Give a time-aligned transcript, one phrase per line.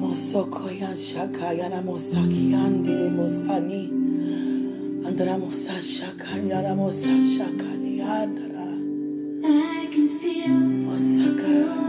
[0.00, 3.90] Mosokoyan shakayana mosaki andire mosani.
[5.06, 8.70] Andara mosa shakanyana mosa shakani andara.
[9.44, 10.48] I can feel
[10.88, 11.80] Mosaka.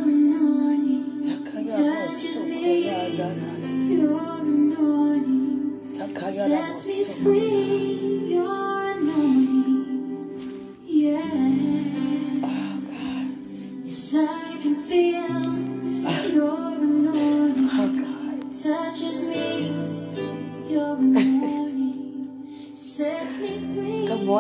[3.90, 5.80] your anointing.
[5.80, 8.71] Sakaya mosokoyana.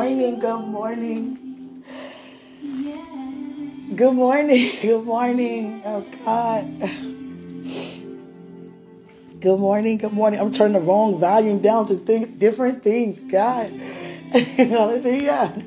[0.01, 0.39] Morning.
[0.39, 1.83] Good morning.
[3.95, 4.71] Good morning.
[4.81, 5.81] Good morning.
[5.85, 6.79] Oh God.
[9.39, 9.97] Good morning.
[9.99, 10.39] Good morning.
[10.39, 13.21] I'm turning the wrong volume down to think different things.
[13.21, 13.69] God.
[14.31, 15.63] Hallelujah.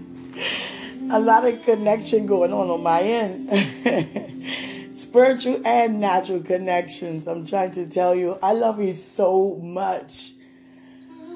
[1.10, 3.51] A lot of connection going on on my end.
[4.96, 7.29] Spiritual and natural connections.
[7.29, 10.34] I'm trying to tell you, I love you so much.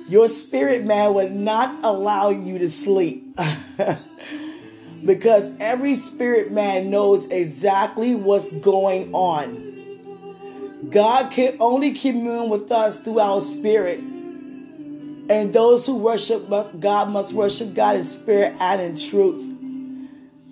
[0.08, 3.38] Your spirit man would not allow you to sleep.
[5.04, 9.68] because every spirit man knows exactly what's going on.
[10.90, 13.98] God can only commune with us through our spirit.
[14.00, 19.44] And those who worship God must worship God in spirit and in truth.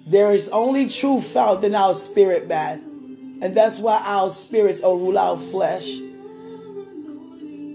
[0.06, 3.38] There is only truth found in our spirit, man.
[3.42, 5.98] And that's why our spirits overrule our flesh.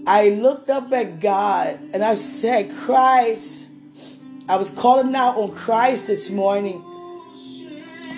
[0.06, 3.66] I looked up at God and I said, Christ.
[4.48, 6.84] I was calling out on Christ this morning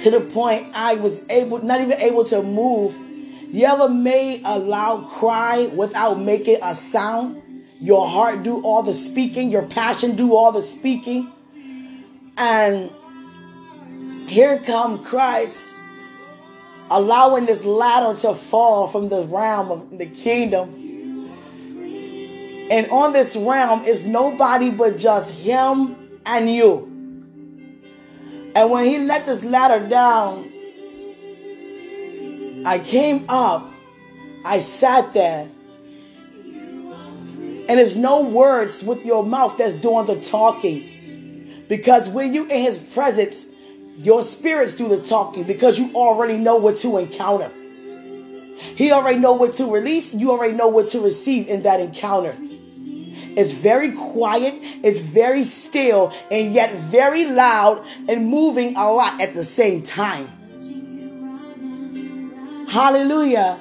[0.01, 2.99] to the point I was able, not even able to move.
[3.53, 7.43] You ever made a loud cry without making a sound?
[7.81, 11.31] Your heart do all the speaking, your passion do all the speaking.
[12.39, 12.91] And
[14.27, 15.75] here come Christ
[16.91, 20.84] allowing this ladder to fall from the realm of the kingdom.
[22.71, 26.91] And on this realm is nobody but just him and you.
[28.57, 30.51] And when he let this ladder down,
[32.65, 33.71] I came up,
[34.45, 35.51] I sat there,
[37.67, 41.65] and there's no words with your mouth that's doing the talking.
[41.69, 43.47] Because when you in his presence,
[43.97, 47.51] your spirits do the talking because you already know what to encounter.
[48.57, 52.37] He already know what to release, you already know what to receive in that encounter.
[53.37, 59.35] It's very quiet, it's very still, and yet very loud and moving a lot at
[59.35, 60.29] the same time.
[62.69, 63.61] Hallelujah.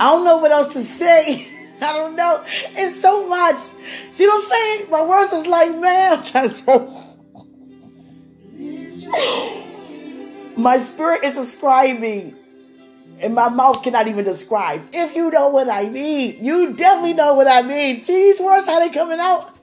[0.00, 1.46] I don't know what else to say.
[1.80, 2.42] I don't know.
[2.46, 3.58] It's so much.
[4.12, 4.90] See what I'm saying?
[4.90, 6.22] My words is like, man,
[10.56, 12.36] My spirit is ascribing,
[13.22, 14.82] and my mouth cannot even describe.
[14.92, 18.00] If you know what I mean, you definitely know what I mean.
[18.00, 19.50] See these words, how they coming out?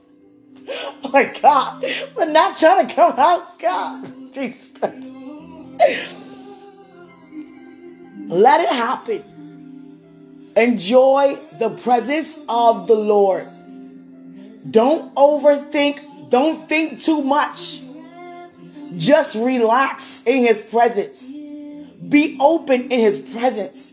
[1.02, 1.84] Oh my God.
[2.14, 3.58] But not trying to come out.
[3.58, 4.32] God.
[4.32, 5.12] Jesus Christ.
[8.28, 9.24] Let it happen.
[10.56, 13.48] Enjoy the presence of the Lord.
[14.70, 16.30] Don't overthink.
[16.30, 17.82] Don't think too much.
[18.96, 21.32] Just relax in his presence.
[22.08, 23.92] Be open in his presence.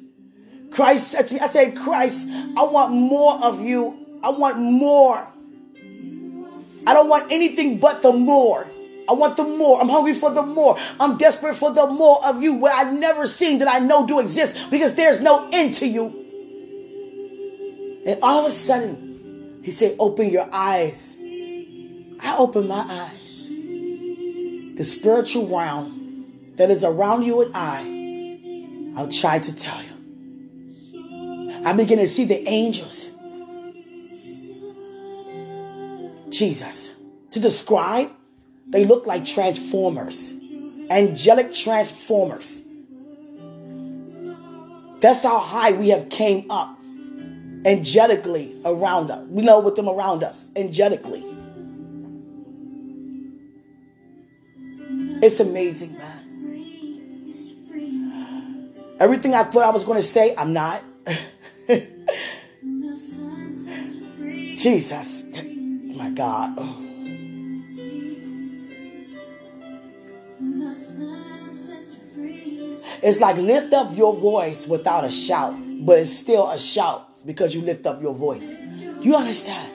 [0.71, 4.19] Christ said to me, I said, Christ, I want more of you.
[4.23, 5.27] I want more.
[6.87, 8.67] I don't want anything but the more.
[9.09, 9.81] I want the more.
[9.81, 10.77] I'm hungry for the more.
[10.99, 14.19] I'm desperate for the more of you where I've never seen that I know do
[14.19, 16.05] exist because there's no end to you.
[18.05, 21.15] And all of a sudden, he said, Open your eyes.
[22.21, 23.49] I opened my eyes.
[23.49, 27.96] The spiritual realm that is around you and I,
[28.97, 31.61] I'll try to tell you.
[31.63, 33.11] I begin to see the angels.
[36.29, 36.89] Jesus.
[37.31, 38.09] To describe,
[38.67, 40.33] they look like transformers,
[40.89, 42.63] angelic transformers.
[44.99, 46.75] That's how high we have came up
[47.65, 49.27] angelically around us.
[49.27, 51.23] We know with them around us, angelically.
[55.21, 56.16] It's amazing, man.
[58.99, 60.83] Everything I thought I was going to say, I'm not.
[64.57, 65.23] Jesus.
[65.35, 65.43] Oh
[65.95, 66.55] my God.
[66.57, 66.83] Oh.
[73.03, 75.55] It's like lift up your voice without a shout,
[75.85, 78.53] but it's still a shout because you lift up your voice.
[79.01, 79.71] You understand?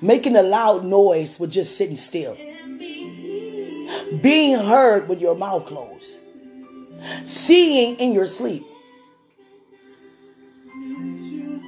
[0.00, 2.36] Making a loud noise with just sitting still.
[4.20, 6.18] Being heard with your mouth closed,
[7.24, 8.64] seeing in your sleep.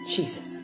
[0.07, 0.59] Jesus.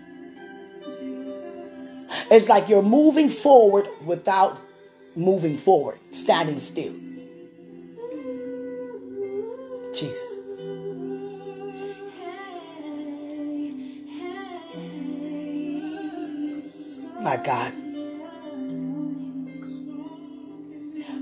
[2.30, 4.60] It's like you're moving forward without
[5.16, 6.94] moving forward, standing still.
[9.92, 10.36] Jesus.
[17.20, 17.83] My God.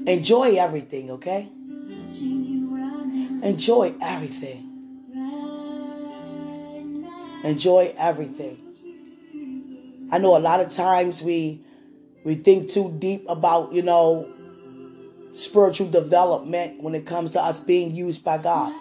[0.07, 1.49] Enjoy everything, okay?
[3.43, 4.69] Enjoy everything.
[7.45, 8.59] Enjoy everything.
[10.13, 11.65] I know a lot of times we
[12.25, 14.29] we think too deep about, you know,
[15.33, 18.73] spiritual development when it comes to us being used by God.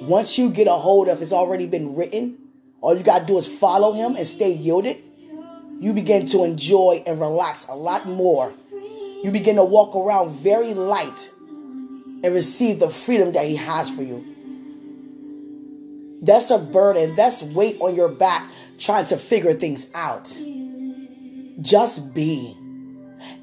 [0.00, 2.38] Once you get a hold of it's already been written,
[2.80, 5.02] all you got to do is follow him and stay yielded.
[5.78, 8.52] You begin to enjoy and relax a lot more.
[9.22, 11.30] You begin to walk around very light
[12.24, 14.24] and receive the freedom that he has for you.
[16.22, 17.14] That's a burden.
[17.14, 18.48] That's weight on your back
[18.78, 20.24] trying to figure things out.
[21.60, 22.56] Just be.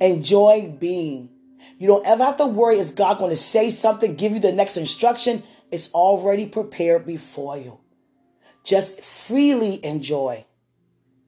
[0.02, 1.30] Enjoy being.
[1.78, 4.52] You don't ever have to worry is God going to say something, give you the
[4.52, 5.44] next instruction.
[5.72, 7.80] It's already prepared before you.
[8.64, 10.46] Just freely enjoy.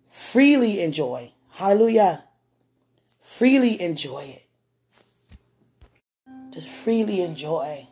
[0.10, 1.32] Freely enjoy.
[1.52, 2.26] Hallelujah.
[3.32, 4.46] Freely enjoy it.
[6.52, 7.88] Just freely enjoy.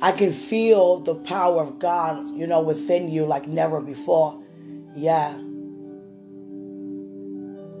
[0.00, 4.42] I can feel the power of God, you know, within you like never before.
[4.96, 5.36] Yeah.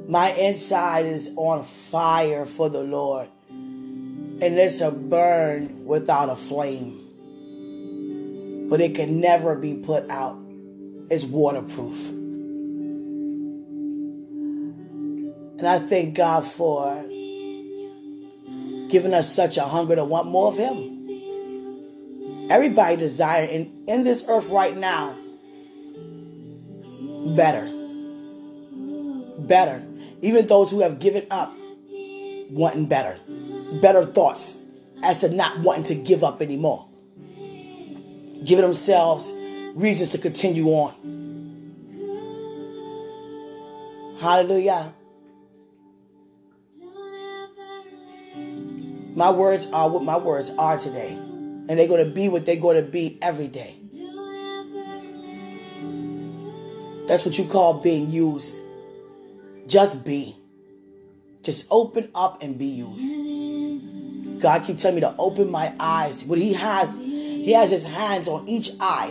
[0.06, 3.30] My inside is on fire for the Lord.
[3.48, 7.00] And it's a burn without a flame.
[8.68, 10.38] But it can never be put out.
[11.10, 12.17] It's waterproof.
[15.58, 17.02] And I thank God for
[18.88, 20.94] giving us such a hunger to want more of Him.
[22.50, 25.16] Everybody desire in, in this earth right now
[27.34, 27.68] better.
[29.38, 29.84] Better.
[30.22, 31.54] Even those who have given up
[32.50, 33.18] wanting better.
[33.80, 34.60] Better thoughts
[35.02, 36.88] as to not wanting to give up anymore.
[38.44, 39.32] Giving themselves
[39.74, 40.94] reasons to continue on.
[44.18, 44.94] Hallelujah.
[49.18, 51.10] My words are what my words are today.
[51.10, 53.74] And they're going to be what they're going to be every day.
[57.08, 58.60] That's what you call being used.
[59.66, 60.36] Just be.
[61.42, 64.40] Just open up and be used.
[64.40, 66.24] God keep telling me to open my eyes.
[66.24, 69.10] What He has, He has His hands on each eye,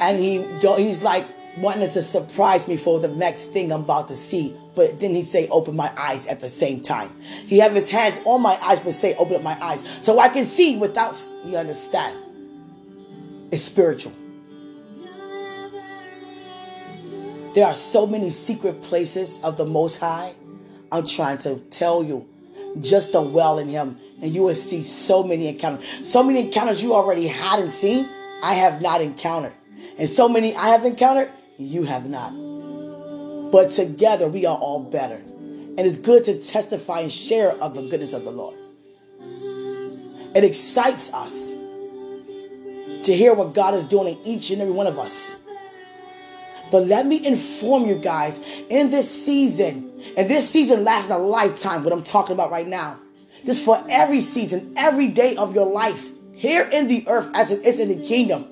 [0.00, 1.24] and He He's like
[1.58, 4.56] wanting to surprise me for the next thing I'm about to see.
[4.76, 7.10] But then He say, "Open my eyes" at the same time.
[7.48, 10.28] He have His hands on my eyes, but say, "Open up my eyes," so I
[10.28, 11.16] can see without.
[11.44, 12.14] You understand?
[13.50, 14.12] It's spiritual.
[17.54, 20.34] There are so many secret places of the Most High.
[20.92, 22.26] I'm trying to tell you,
[22.78, 25.86] just the well in Him, and you will see so many encounters.
[26.04, 28.06] So many encounters you already hadn't seen,
[28.42, 29.54] I have not encountered.
[29.98, 32.32] And so many I have encountered, you have not.
[33.56, 35.14] But together we are all better.
[35.14, 38.54] And it's good to testify and share of the goodness of the Lord.
[40.34, 41.52] It excites us
[43.06, 45.36] to hear what God is doing in each and every one of us.
[46.70, 51.82] But let me inform you guys in this season, and this season lasts a lifetime,
[51.82, 53.00] what I'm talking about right now.
[53.42, 57.64] This for every season, every day of your life, here in the earth as it
[57.64, 58.48] is in the kingdom.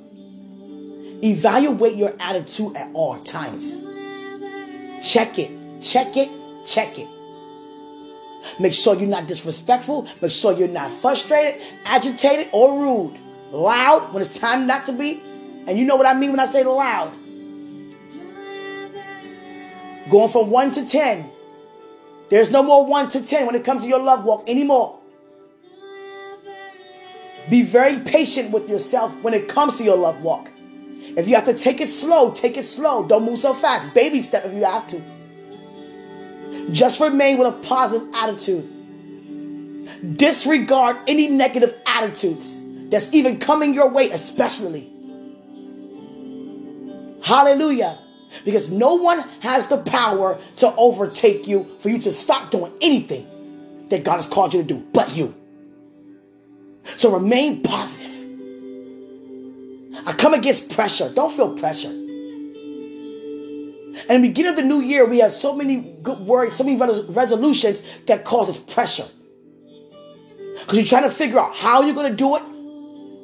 [1.23, 3.84] Evaluate your attitude at all times.
[5.05, 6.31] Check it, check it,
[6.65, 7.09] check it.
[8.59, 10.09] Make sure you're not disrespectful.
[10.23, 13.21] Make sure you're not frustrated, agitated, or rude.
[13.53, 15.23] Loud when it's time not to be.
[15.67, 17.13] And you know what I mean when I say loud.
[20.11, 21.31] Going from 1 to 10.
[22.31, 25.01] There's no more 1 to 10 when it comes to your love walk anymore.
[27.51, 30.51] Be very patient with yourself when it comes to your love walk.
[31.17, 33.07] If you have to take it slow, take it slow.
[33.07, 33.95] Don't move so fast.
[33.95, 35.03] Baby step if you have to.
[36.71, 38.71] Just remain with a positive attitude.
[40.17, 42.59] Disregard any negative attitudes
[42.91, 44.91] that's even coming your way, especially.
[47.23, 48.01] Hallelujah.
[48.45, 53.87] Because no one has the power to overtake you for you to stop doing anything
[53.91, 55.35] that God has called you to do, but you.
[56.85, 58.14] So remain positive.
[60.07, 61.11] I come against pressure.
[61.13, 61.91] Don't feel pressure.
[64.09, 66.77] And the beginning of the new year, we have so many good words, so many
[66.77, 69.07] resolutions that causes pressure.
[70.59, 72.43] Because you're trying to figure out how you're going to do it,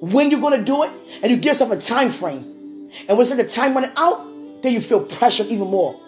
[0.01, 0.91] when you're going to do it,
[1.23, 2.91] and you give yourself a time frame.
[3.09, 4.25] And when the time running out,
[4.63, 6.01] then you feel pressure even more.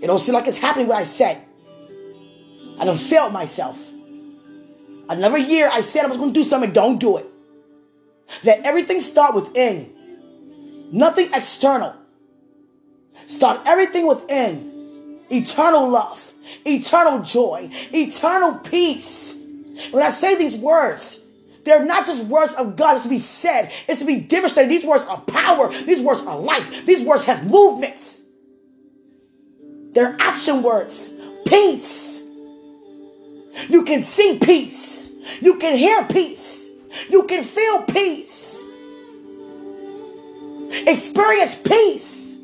[0.00, 1.44] It don't seem like it's happening what I said.
[2.78, 3.78] I done failed myself.
[5.08, 7.26] Another year I said I was going to do something, don't do it.
[8.42, 9.92] Let everything start within.
[10.92, 11.94] Nothing external.
[13.26, 15.20] Start everything within.
[15.30, 16.32] Eternal love,
[16.66, 19.34] eternal joy, eternal peace.
[19.90, 21.20] When I say these words,
[21.64, 24.70] they're not just words of God, it's to be said, it's to be demonstrated.
[24.70, 28.20] These words are power, these words are life, these words have movements.
[29.92, 31.10] They're action words.
[31.46, 32.20] Peace.
[33.68, 35.08] You can see peace.
[35.40, 36.63] You can hear peace.
[37.08, 38.62] You can feel peace.
[40.70, 42.36] Experience peace.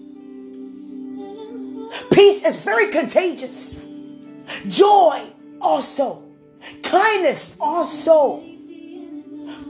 [2.13, 3.77] Peace is very contagious.
[4.69, 5.23] Joy
[5.61, 6.23] also.
[6.83, 8.43] Kindness also.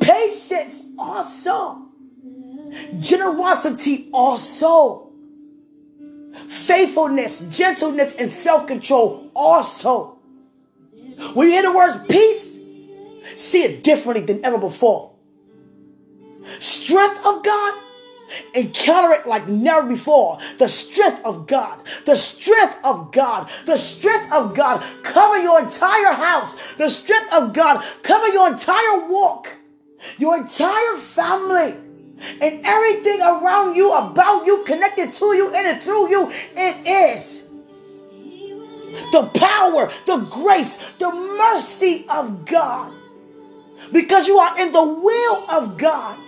[0.00, 1.86] Patience also.
[2.98, 5.10] Generosity also.
[6.48, 10.18] Faithfulness, gentleness, and self control also.
[11.34, 12.49] When you hear the words peace,
[13.50, 15.12] see it differently than ever before.
[16.58, 17.82] Strength of God,
[18.54, 20.38] encounter it like never before.
[20.58, 26.12] The strength of God, the strength of God, the strength of God cover your entire
[26.12, 26.74] house.
[26.74, 29.48] The strength of God cover your entire walk,
[30.18, 31.74] your entire family,
[32.40, 36.30] and everything around you, about you, connected to you, in and through you.
[36.56, 37.44] It is
[39.12, 42.92] the power, the grace, the mercy of God.
[43.92, 46.18] Because you are in the will of God.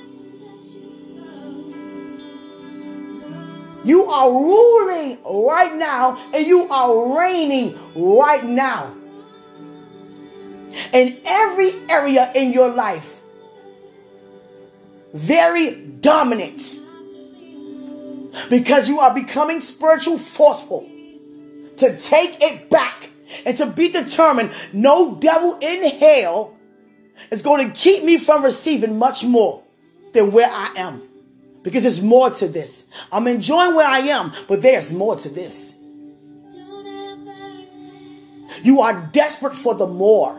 [3.85, 8.95] You are ruling right now and you are reigning right now.
[10.93, 13.21] In every area in your life,
[15.13, 16.79] very dominant.
[18.49, 20.89] Because you are becoming spiritual forceful
[21.77, 23.11] to take it back
[23.45, 26.57] and to be determined no devil in hell
[27.31, 29.62] is going to keep me from receiving much more
[30.12, 31.02] than where I am.
[31.62, 32.85] Because there's more to this.
[33.12, 35.75] I'm enjoying where I am, but there's more to this.
[38.62, 40.38] You are desperate for the more.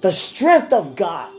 [0.00, 1.32] The strength of God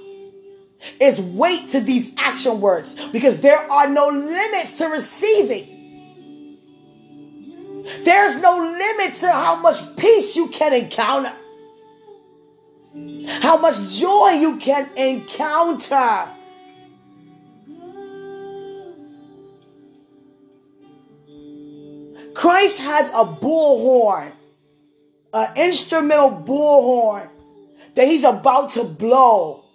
[1.00, 5.76] is weight to these action words because there are no limits to receiving.
[8.04, 11.34] There's no limit to how much peace you can encounter,
[13.42, 16.30] how much joy you can encounter.
[22.34, 24.32] Christ has a bullhorn,
[25.34, 27.30] an instrumental bullhorn
[27.96, 29.66] that he's about to blow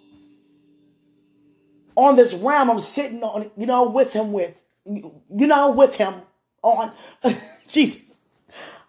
[1.95, 6.15] on this ram I'm sitting on, you know, with him with, you know, with him
[6.61, 6.91] on.
[7.67, 8.01] Jesus.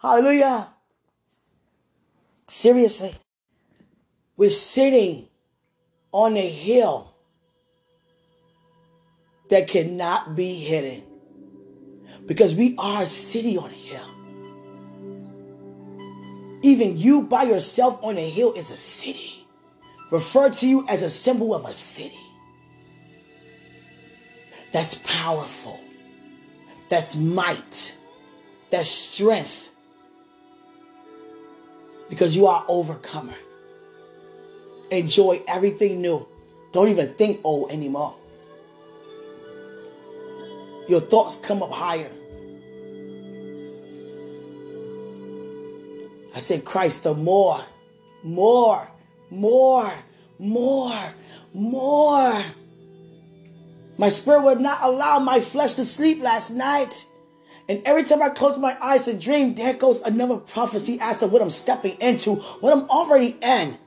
[0.00, 0.68] Hallelujah.
[2.49, 3.14] Seriously.
[4.37, 5.28] We're sitting
[6.12, 7.14] on a hill
[9.49, 11.05] that cannot be hidden
[12.26, 14.11] because we are a city on a hill.
[16.62, 19.47] Even you by yourself on a hill is a city,
[20.11, 22.19] referred to you as a symbol of a city.
[24.73, 25.81] That's powerful.
[26.88, 27.97] That's might.
[28.71, 29.71] That's strength.
[32.09, 33.35] Because you are overcomer.
[34.90, 36.26] Enjoy everything new.
[36.73, 38.14] Don't even think old anymore.
[40.88, 42.11] Your thoughts come up higher.
[46.35, 47.61] I said, Christ, the more,
[48.23, 48.88] more,
[49.31, 49.93] more,
[50.38, 51.14] more,
[51.55, 52.43] more.
[53.97, 57.07] My spirit would not allow my flesh to sleep last night.
[57.69, 61.26] And every time I close my eyes to dream, there goes another prophecy as to
[61.26, 63.78] what I'm stepping into, what I'm already in.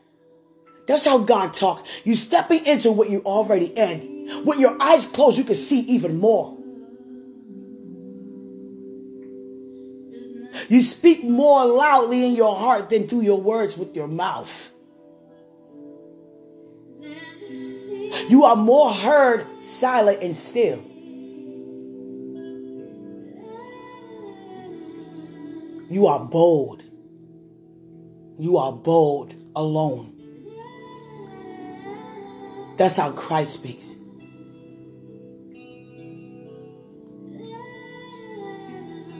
[0.89, 1.85] That's how God talk.
[2.03, 4.43] You stepping into what you're already in.
[4.43, 6.57] With your eyes closed, you can see even more.
[10.67, 14.71] You speak more loudly in your heart than through your words with your mouth.
[18.27, 20.83] You are more heard, silent, and still.
[25.91, 26.81] You are bold.
[28.39, 30.18] You are bold alone.
[32.79, 33.93] That's how Christ speaks.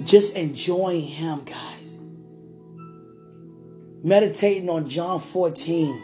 [0.06, 2.00] Just enjoying Him, guys.
[4.01, 6.04] Meditating on John 14.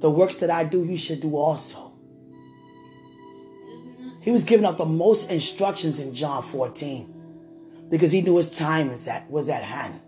[0.00, 1.92] The works that I do, you should do also.
[4.22, 8.88] He was giving out the most instructions in John 14 because he knew his time
[8.88, 10.00] was at, was at hand.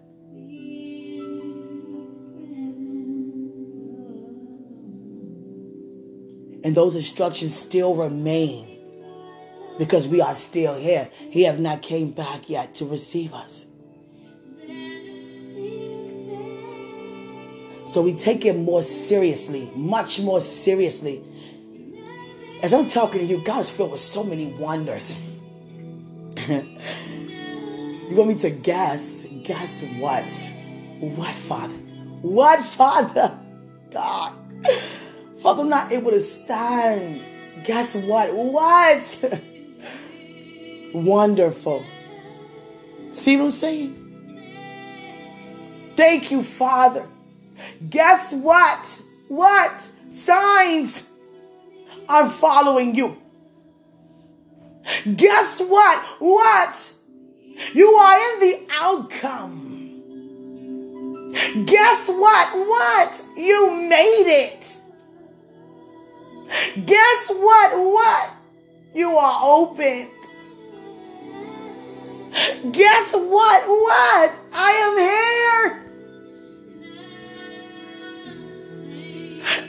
[6.64, 8.74] And those instructions still remain
[9.78, 11.10] because we are still here.
[11.30, 13.66] He have not came back yet to receive us.
[17.86, 21.22] So we take it more seriously, much more seriously.
[22.62, 25.18] As I'm talking to you, God is filled with so many wonders.
[26.48, 26.76] you
[28.10, 29.26] want me to guess?
[29.44, 30.24] Guess what?
[30.98, 31.74] What, Father?
[32.22, 33.38] What, Father?
[33.92, 34.34] God.
[35.44, 37.22] Father, I'm not able to stand.
[37.64, 38.34] Guess what?
[38.34, 39.42] What?
[40.94, 41.84] Wonderful.
[43.12, 43.94] See what I'm saying?
[45.96, 47.06] Thank you, Father.
[47.90, 49.02] Guess what?
[49.28, 49.86] What?
[50.08, 51.06] Signs
[52.08, 53.18] are following you.
[55.14, 55.98] Guess what?
[56.20, 56.92] What?
[57.74, 59.60] You are in the outcome.
[61.66, 62.66] Guess what?
[62.66, 63.24] What?
[63.36, 64.80] You made it.
[66.84, 67.78] Guess what?
[67.78, 68.30] What?
[68.94, 70.10] You are opened.
[72.72, 73.62] Guess what?
[73.68, 74.32] What?
[74.52, 75.80] I am here.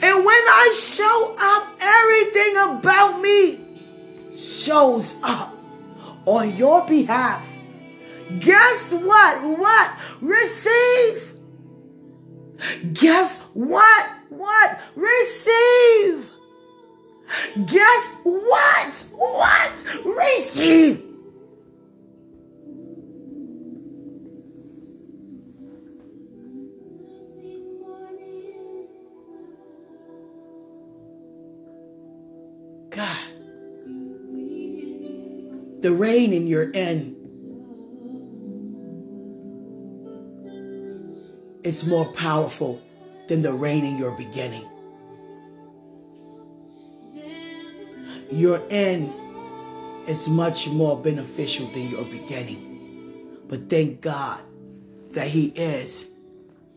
[0.02, 3.60] And when I show up, everything about me
[4.34, 5.54] shows up
[6.24, 7.46] on your behalf.
[8.40, 9.42] Guess what?
[9.58, 9.90] What?
[10.20, 11.34] Receive.
[12.92, 14.10] Guess what?
[14.28, 14.78] What?
[14.96, 16.35] Receive.
[17.66, 18.94] Guess what?
[19.12, 19.84] What?
[20.04, 21.02] Receive.
[32.90, 33.16] God.
[35.82, 37.14] The rain in your end
[41.62, 42.80] is more powerful
[43.28, 44.66] than the rain in your beginning.
[48.30, 49.12] Your end
[50.08, 53.38] is much more beneficial than your beginning.
[53.48, 54.40] But thank God
[55.12, 56.06] that He is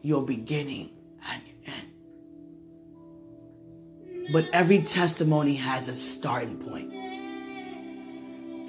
[0.02, 0.92] your beginning
[1.28, 1.88] and your end.
[4.32, 6.94] But every testimony has a starting point.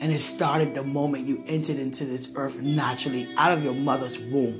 [0.03, 4.19] And it started the moment you entered into this earth naturally out of your mother's
[4.19, 4.59] womb.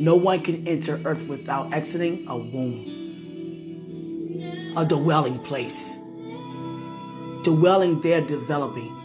[0.00, 2.86] No one can enter earth without exiting a womb,
[4.78, 5.98] a dwelling place.
[7.42, 8.96] Dwelling there, developing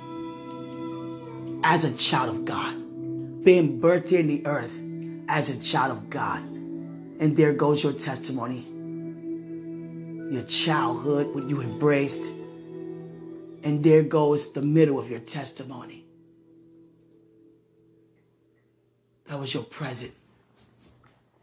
[1.63, 4.77] as a child of God, being birthed in the earth
[5.27, 6.41] as a child of God.
[7.17, 8.67] And there goes your testimony
[10.31, 12.23] your childhood, what you embraced.
[13.63, 16.05] And there goes the middle of your testimony.
[19.25, 20.13] That was your present.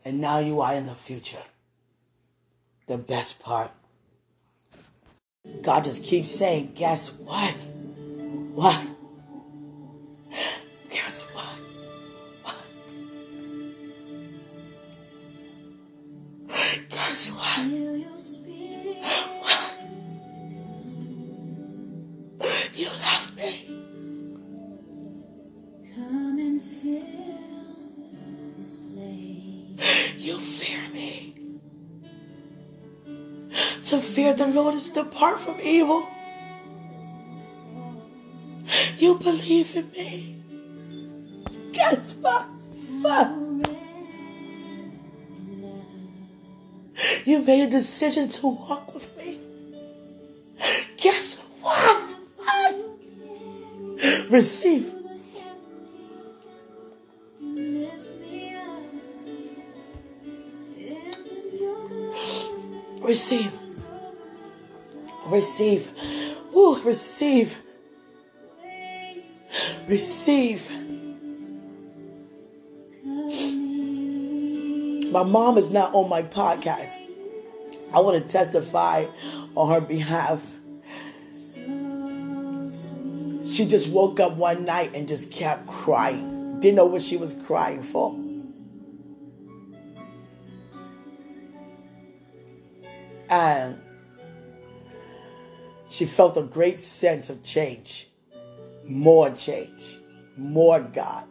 [0.04, 1.42] And now you are in the future.
[2.86, 3.70] The best part.
[5.62, 7.54] God just keeps saying, guess what?
[8.54, 8.91] What?
[33.92, 36.08] To fear the Lord is to depart from evil.
[38.96, 40.36] You believe in me.
[41.72, 42.46] Guess what?
[43.02, 43.28] What?
[47.26, 49.38] You made a decision to walk with me.
[50.96, 52.14] Guess what?
[52.36, 52.74] What?
[54.30, 54.90] Receive.
[63.02, 63.52] Receive.
[65.32, 65.90] Receive.
[66.54, 67.56] Ooh, receive.
[69.88, 70.70] Receive.
[75.10, 76.98] My mom is not on my podcast.
[77.94, 79.06] I want to testify
[79.54, 80.54] on her behalf.
[83.42, 86.60] She just woke up one night and just kept crying.
[86.60, 88.14] Didn't know what she was crying for.
[93.30, 93.78] And
[95.92, 98.08] she felt a great sense of change.
[98.84, 99.98] more change,
[100.38, 101.24] more God.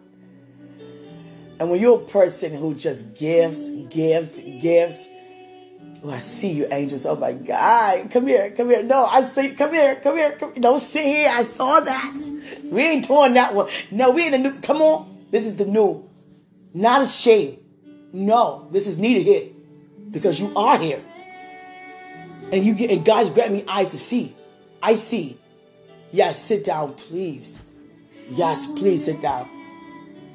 [1.59, 5.07] And when you're a person who just gives, gives, gives,
[6.03, 7.07] oh, I see you, angels.
[7.07, 8.11] Oh my God.
[8.11, 8.83] Come here, come here.
[8.83, 10.31] No, I see, come here, come here.
[10.33, 11.29] Come, don't sit here.
[11.31, 12.15] I saw that.
[12.63, 13.67] We ain't doing that one.
[13.89, 14.59] No, we in the new.
[14.61, 15.25] Come on.
[15.31, 16.07] This is the new.
[16.73, 17.59] Not a shame.
[18.13, 19.49] No, this is needed here
[20.11, 21.03] because you are here.
[22.51, 24.35] And you get, and God's granting me eyes to see.
[24.81, 25.37] I see.
[26.11, 27.59] Yes, sit down, please.
[28.29, 29.49] Yes, please sit down.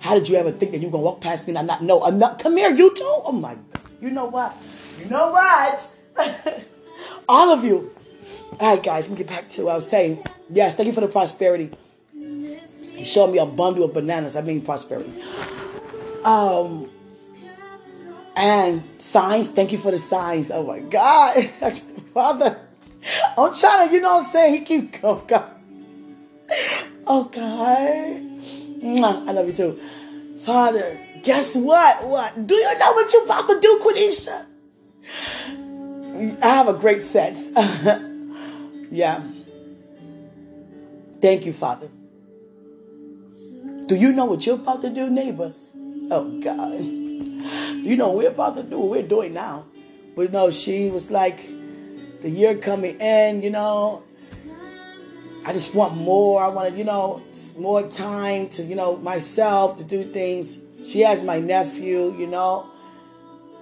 [0.00, 1.82] How did you ever think that you were gonna walk past me and I not
[1.82, 2.02] know?
[2.02, 2.38] I'm not.
[2.38, 3.02] Come here, you too.
[3.04, 3.56] Oh my.
[4.00, 4.56] You know what?
[4.98, 5.92] You know what?
[7.28, 7.92] All of you.
[8.60, 9.08] All right, guys.
[9.08, 10.24] Let me get back to what I was saying.
[10.50, 11.72] Yes, thank you for the prosperity.
[12.14, 14.36] You showed me a bundle of bananas.
[14.36, 15.12] I mean prosperity.
[16.24, 16.88] Um.
[18.36, 19.48] And signs.
[19.48, 20.50] Thank you for the signs.
[20.50, 21.42] Oh my God,
[22.14, 22.65] Father.
[23.38, 23.94] I'm trying to.
[23.94, 24.54] You know what I'm saying?
[24.54, 25.26] He keep going.
[25.26, 25.50] God.
[27.06, 28.22] Oh God.
[29.28, 29.80] I love you too.
[30.42, 32.04] Father, guess what?
[32.06, 32.46] What?
[32.46, 34.46] Do you know what you're about to do, Quenisha?
[36.42, 37.52] I have a great sense.
[38.90, 39.22] yeah.
[41.20, 41.88] Thank you, Father.
[43.86, 45.52] Do you know what you're about to do, neighbor?
[46.10, 46.80] Oh, God.
[46.80, 49.66] You know, we're about to do what we're doing now.
[50.14, 51.40] But no, she was like,
[52.20, 54.02] the year coming in, you know,
[55.46, 56.42] I just want more.
[56.42, 57.22] I wanted, you know,
[57.56, 60.58] more time to, you know, myself to do things.
[60.82, 62.68] She has my nephew, you know,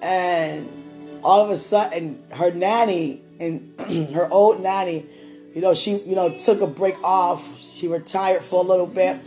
[0.01, 3.79] and all of a sudden, her nanny and
[4.15, 5.07] her old nanny,
[5.55, 7.61] you know, she, you know, took a break off.
[7.61, 9.23] She retired for a little bit,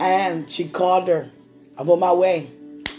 [0.00, 1.30] and she called her.
[1.76, 2.50] I'm on my way.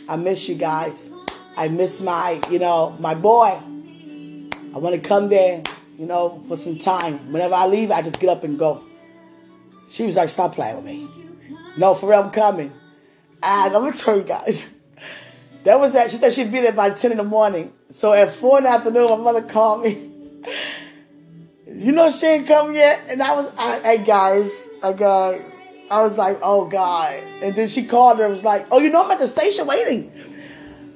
[0.10, 1.10] I miss you guys.
[1.58, 3.62] I miss my, you know, my boy.
[4.76, 5.64] I want to come there
[5.98, 7.32] you know, for some time.
[7.32, 8.84] Whenever I leave, I just get up and go.
[9.88, 11.08] She was like, stop playing with me.
[11.78, 12.74] No, for real, I'm coming.
[13.44, 14.72] And I'm going to tell you guys.
[15.64, 16.12] That was that.
[16.12, 17.74] She said she'd be there by 10 in the morning.
[17.90, 20.12] So at 4 in the afternoon, my mother called me.
[21.68, 23.02] You know she ain't come yet?
[23.10, 25.38] And I was, I, hey guys, I got, uh,
[25.92, 27.22] I was like, oh God.
[27.42, 29.66] And then she called her and was like, oh, you know I'm at the station
[29.66, 30.12] waiting.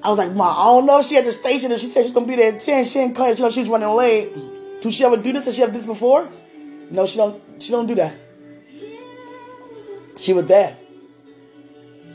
[0.02, 1.72] I was like, Ma, I don't know if she at the station.
[1.72, 3.38] If she said she's to be there at 10, she ain't called.
[3.38, 4.34] You know she was running late.
[4.82, 5.46] Do she ever do this?
[5.46, 6.30] Has she ever did this before?
[6.90, 7.42] No, she don't.
[7.62, 8.14] She don't do that.
[10.18, 10.78] She was there.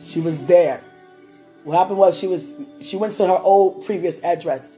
[0.03, 0.83] She was there.
[1.65, 4.77] What happened was she was she went to her old previous address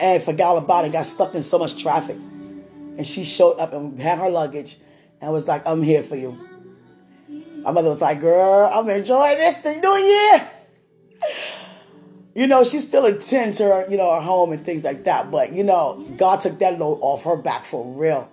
[0.00, 0.92] and forgot about it.
[0.92, 4.76] Got stuck in so much traffic, and she showed up and had her luggage
[5.20, 6.38] and was like, "I'm here for you."
[7.62, 10.48] My mother was like, "Girl, I'm enjoying this the new year."
[12.34, 15.30] You know, she still attends her, you know, her home and things like that.
[15.30, 18.30] But you know, God took that load off her back for real.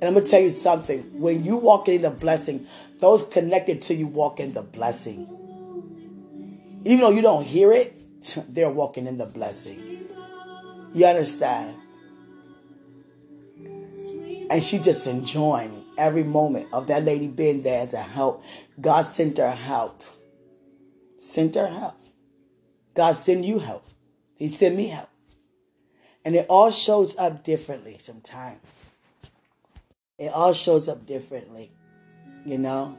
[0.00, 1.20] And I'm gonna tell you something.
[1.20, 2.66] When you walk in the blessing,
[3.00, 5.26] those connected to you walk in the blessing.
[6.84, 7.94] Even though you don't hear it,
[8.48, 10.06] they're walking in the blessing.
[10.94, 11.76] You understand?
[14.50, 18.42] And she just enjoying every moment of that lady being there to help.
[18.80, 20.02] God sent her help.
[21.18, 22.00] Sent her help.
[22.98, 23.86] God send you help.
[24.34, 25.08] He sent me help.
[26.24, 28.58] And it all shows up differently sometimes.
[30.18, 31.70] It all shows up differently,
[32.44, 32.98] you know?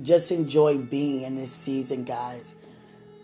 [0.00, 2.54] Just enjoy being in this season, guys.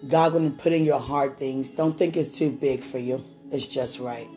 [0.06, 1.70] God going to put in your heart things.
[1.70, 3.24] Don't think it's too big for you.
[3.50, 4.28] It's just right.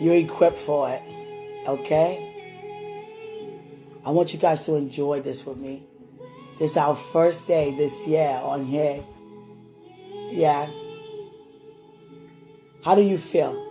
[0.00, 1.02] You're equipped for it.
[1.68, 2.34] Okay?
[4.04, 5.84] I want you guys to enjoy this with me.
[6.58, 9.04] This is our first day this year on here.
[10.30, 10.70] Yeah.
[12.84, 13.62] How do you feel?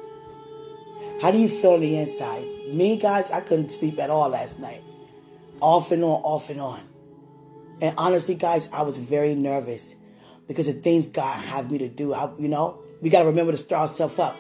[1.22, 2.48] How do you feel on the inside?
[2.68, 4.84] Me, guys, I couldn't sleep at all last night.
[5.62, 6.82] Off and on, off and on.
[7.82, 9.96] And honestly, guys, I was very nervous
[10.48, 13.52] because the things God had me to do, I, you know, we got to remember
[13.52, 14.38] to stir ourselves up.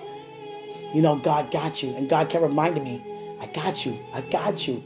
[0.93, 1.95] You know, God got you.
[1.95, 3.03] And God kept reminding me,
[3.39, 3.99] I got you.
[4.13, 4.83] I got you.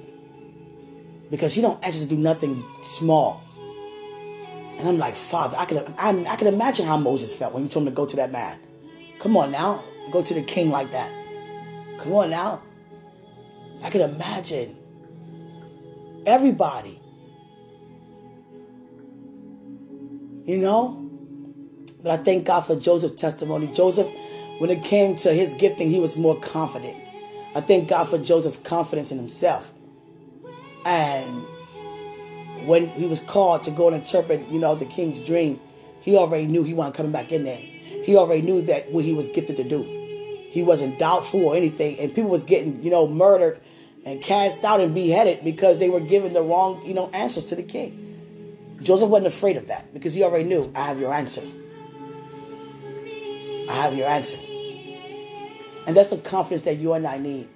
[1.30, 3.44] Because He don't ask us to do nothing small.
[4.80, 7.70] And I'm like, Father, I can, I, I can imagine how Moses felt when he
[7.70, 8.58] told him to go to that man.
[9.20, 9.84] Come on now.
[10.10, 11.12] Go to the king like that.
[12.00, 12.64] Come on now.
[13.84, 14.78] I can imagine
[16.26, 17.02] everybody.
[20.46, 21.10] You know?
[22.02, 23.68] But I thank God for Joseph's testimony.
[23.68, 24.10] Joseph,
[24.60, 26.98] when it came to his gifting, he was more confident.
[27.54, 29.74] I thank God for Joseph's confidence in himself.
[30.86, 31.44] And
[32.66, 35.60] when he was called to go and interpret, you know, the king's dream,
[36.02, 37.58] he already knew he wasn't coming back in there.
[37.58, 39.84] He already knew that what he was gifted to do.
[40.50, 42.00] He wasn't doubtful or anything.
[42.00, 43.62] And people was getting, you know, murdered
[44.06, 47.56] and cast out and beheaded because they were given the wrong, you know, answers to
[47.56, 48.78] the king.
[48.82, 51.44] Joseph wasn't afraid of that because he already knew, I have your answer.
[53.70, 54.38] I have your answer.
[55.86, 57.50] And that's the confidence that you and I need.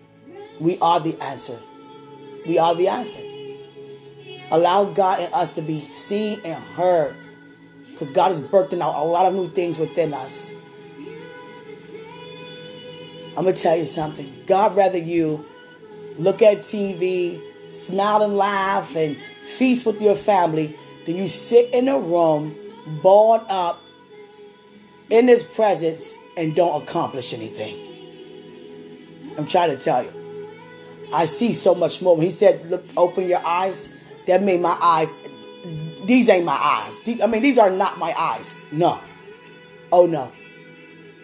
[0.60, 1.60] We are the answer.
[2.46, 3.22] We are the answer.
[4.54, 7.16] Allow God and us to be seen and heard.
[7.89, 10.52] Because God is birthing out a lot of new things within us.
[13.36, 14.44] I'm going to tell you something.
[14.46, 15.44] God rather you
[16.20, 19.18] look at TV, smile and laugh, and
[19.58, 22.56] feast with your family than you sit in a room,
[23.02, 23.82] balled up
[25.10, 27.76] in His presence, and don't accomplish anything.
[29.36, 30.13] I'm trying to tell you.
[31.12, 32.16] I see so much more.
[32.16, 33.89] When He said, "Look, open your eyes,"
[34.28, 35.14] that made my eyes.
[36.06, 36.98] These ain't my eyes.
[37.22, 38.66] I mean, these are not my eyes.
[38.72, 39.00] No.
[39.92, 40.32] Oh no.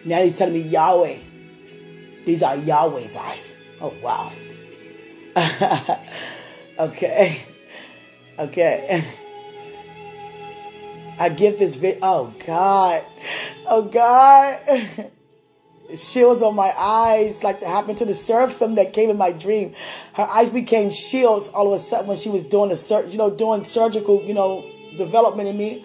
[0.04, 1.18] Now He's telling me Yahweh.
[2.24, 3.56] These are Yahweh's eyes.
[3.80, 4.32] Oh wow.
[6.78, 7.42] okay.
[8.38, 9.04] Okay.
[11.18, 11.98] I give this vid.
[12.00, 13.04] Oh God.
[13.66, 15.10] Oh God.
[15.96, 19.74] Shields on my eyes, like that happened to the seraphim that came in my dream.
[20.14, 23.18] Her eyes became shields all of a sudden when she was doing the sur- you
[23.18, 24.64] know, doing surgical, you know,
[24.96, 25.84] development in me,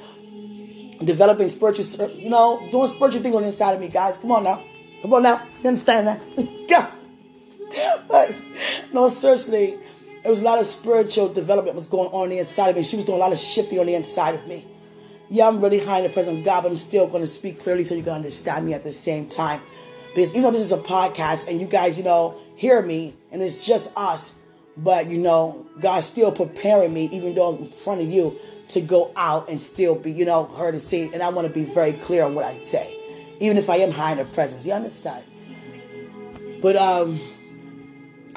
[1.04, 4.18] developing spiritual, sur- you know, doing spiritual things on the inside of me, guys.
[4.18, 4.62] Come on now,
[5.02, 6.92] come on now, you understand that?
[8.08, 8.34] But,
[8.94, 9.78] no, seriously,
[10.22, 12.84] there was a lot of spiritual development was going on, on the inside of me.
[12.84, 14.66] She was doing a lot of shifting on the inside of me.
[15.30, 17.60] Yeah, I'm really high in the presence of God, but I'm still going to speak
[17.62, 19.62] clearly so you can understand me at the same time.
[20.16, 23.42] Because even though this is a podcast and you guys, you know, hear me and
[23.44, 24.34] it's just us,
[24.78, 28.80] but you know, God's still preparing me, even though I'm in front of you, to
[28.80, 31.14] go out and still be, you know, heard and seen.
[31.14, 32.98] And I want to be very clear on what I say,
[33.42, 34.66] even if I am high in the presence.
[34.66, 35.26] You understand?
[36.62, 37.20] But um,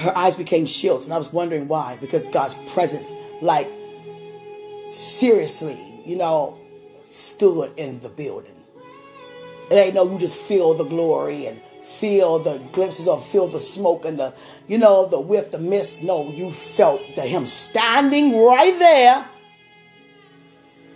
[0.01, 1.97] her eyes became shields, and I was wondering why.
[2.01, 3.69] Because God's presence, like,
[4.89, 6.59] seriously, you know,
[7.07, 8.51] stood in the building.
[9.71, 13.59] It ain't no you just feel the glory and feel the glimpses of feel the
[13.59, 14.33] smoke and the
[14.67, 16.03] you know the with the mist.
[16.03, 19.25] No, you felt the him standing right there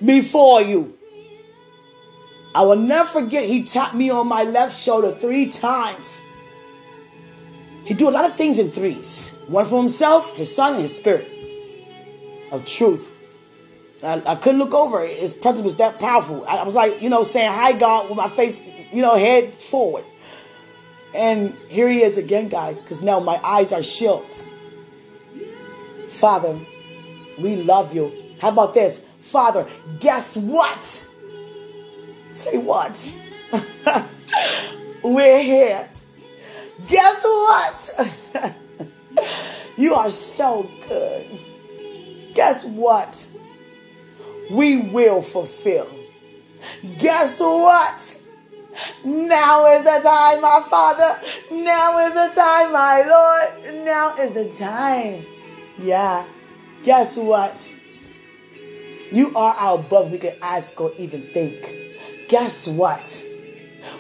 [0.04, 0.98] before you.
[2.56, 6.22] I will never forget he tapped me on my left shoulder three times.
[7.86, 9.30] He do a lot of things in threes.
[9.48, 11.28] One for himself, his son, and his spirit
[12.52, 13.12] of truth.
[14.04, 15.18] I, I couldn't look over it.
[15.18, 16.46] His presence was that powerful.
[16.48, 19.54] I, I was like, you know, saying hi, God, with my face, you know, head
[19.54, 20.06] forward.
[21.16, 24.48] And here he is again, guys, because now my eyes are shields.
[26.08, 26.60] Father,
[27.38, 28.12] we love you.
[28.40, 29.04] How about this?
[29.22, 29.68] Father,
[30.00, 31.08] guess what?
[32.32, 33.14] Say what?
[35.04, 35.90] We're here.
[36.88, 38.56] Guess what?
[39.78, 41.40] you are so good.
[42.34, 43.30] Guess what?
[44.50, 45.90] We will fulfill.
[46.98, 48.23] Guess what?
[49.04, 51.20] Now is the time, my Father.
[51.52, 53.86] Now is the time, my Lord.
[53.86, 55.26] Now is the time.
[55.80, 56.28] Yeah.
[56.84, 57.74] Guess what?
[59.12, 61.72] You are our above we can ask or even think.
[62.28, 63.24] Guess what?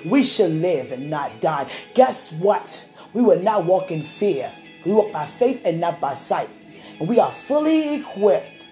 [0.05, 1.69] We shall live and not die.
[1.93, 2.88] Guess what?
[3.13, 4.51] We will not walk in fear.
[4.86, 6.49] We walk by faith and not by sight.
[6.99, 8.69] And we are fully equipped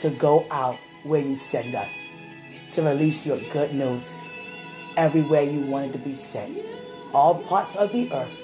[0.00, 2.04] to go out where you send us,
[2.72, 4.20] to release your good news
[4.96, 6.64] everywhere you wanted to be sent.
[7.12, 8.38] All parts of the earth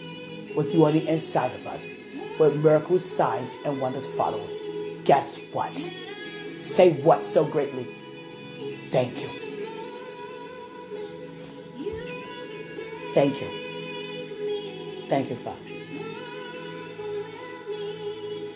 [0.55, 1.97] with you on the inside of us,
[2.39, 5.03] with miracles, signs, and wonders following.
[5.05, 5.77] Guess what?
[6.61, 7.89] Say what so greatly?
[8.91, 9.29] Thank you.
[13.15, 15.07] Thank you.
[15.09, 15.59] Thank you, Father.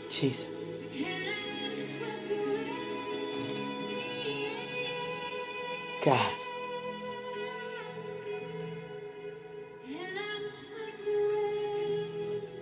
[0.09, 0.46] Jesus.
[6.04, 6.43] God.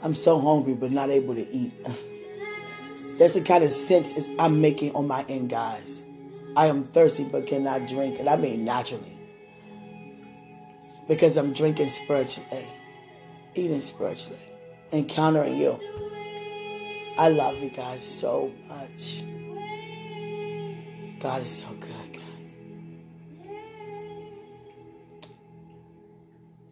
[0.02, 1.72] I'm so hungry but not able to eat.
[3.18, 6.04] That's the kind of sense I'm making on my end, guys.
[6.56, 9.18] I am thirsty but cannot drink, and I mean naturally.
[11.06, 12.66] Because I'm drinking spiritually,
[13.54, 14.38] eating spiritually,
[14.92, 15.78] encountering you.
[17.18, 19.22] I love you guys so much.
[21.20, 22.58] God is so good, guys.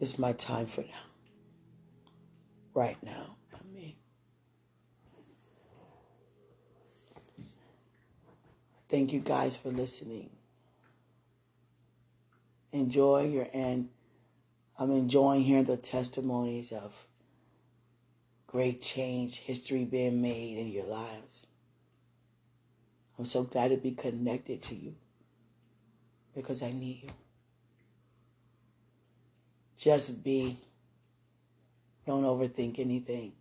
[0.01, 1.10] It's my time for now.
[2.73, 3.37] Right now.
[3.53, 3.95] I mean,
[8.89, 10.31] thank you guys for listening.
[12.73, 13.89] Enjoy your and
[14.79, 17.07] I'm enjoying hearing the testimonies of
[18.47, 21.47] great change, history being made in your lives.
[23.19, 24.95] I'm so glad to be connected to you
[26.35, 27.11] because I need you.
[29.77, 30.59] Just be.
[32.07, 33.33] Don't overthink anything.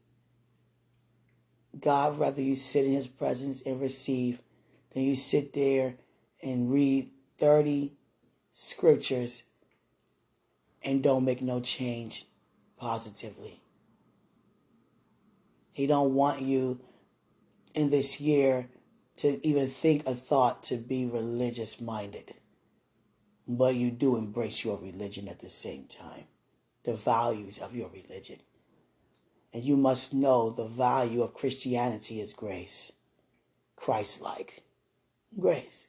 [1.79, 4.41] God rather you sit in his presence and receive
[4.93, 5.95] than you sit there
[6.41, 7.93] and read 30
[8.51, 9.43] scriptures
[10.83, 12.25] and don't make no change
[12.77, 13.61] positively.
[15.71, 16.79] He don't want you
[17.73, 18.67] in this year
[19.17, 22.33] to even think a thought to be religious minded.
[23.47, 26.25] But you do embrace your religion at the same time,
[26.83, 28.39] the values of your religion.
[29.53, 32.91] And you must know the value of Christianity is grace,
[33.75, 34.63] Christ like
[35.39, 35.87] grace.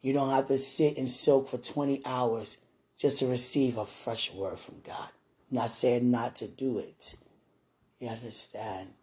[0.00, 2.56] You don't have to sit and soak for 20 hours
[2.98, 5.08] just to receive a fresh word from God.
[5.50, 7.16] I'm not saying not to do it.
[7.98, 8.94] You understand?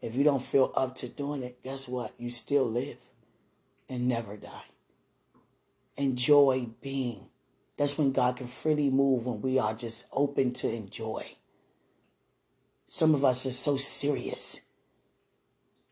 [0.00, 2.14] If you don't feel up to doing it, guess what?
[2.18, 2.98] You still live
[3.88, 4.64] and never die.
[5.96, 7.26] Enjoy being.
[7.76, 11.36] That's when God can freely move when we are just open to enjoy.
[12.90, 14.60] Some of us are so serious.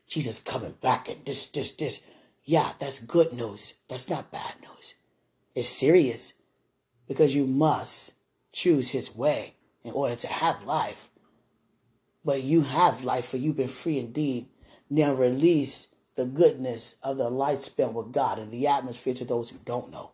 [0.07, 2.01] Jesus coming back and this, this, this.
[2.43, 3.75] Yeah, that's good news.
[3.87, 4.95] That's not bad news.
[5.53, 6.33] It's serious
[7.07, 8.13] because you must
[8.51, 11.09] choose his way in order to have life.
[12.25, 14.47] But you have life for you've been free indeed.
[14.89, 19.51] Now release the goodness of the light spent with God in the atmosphere to those
[19.51, 20.11] who don't know.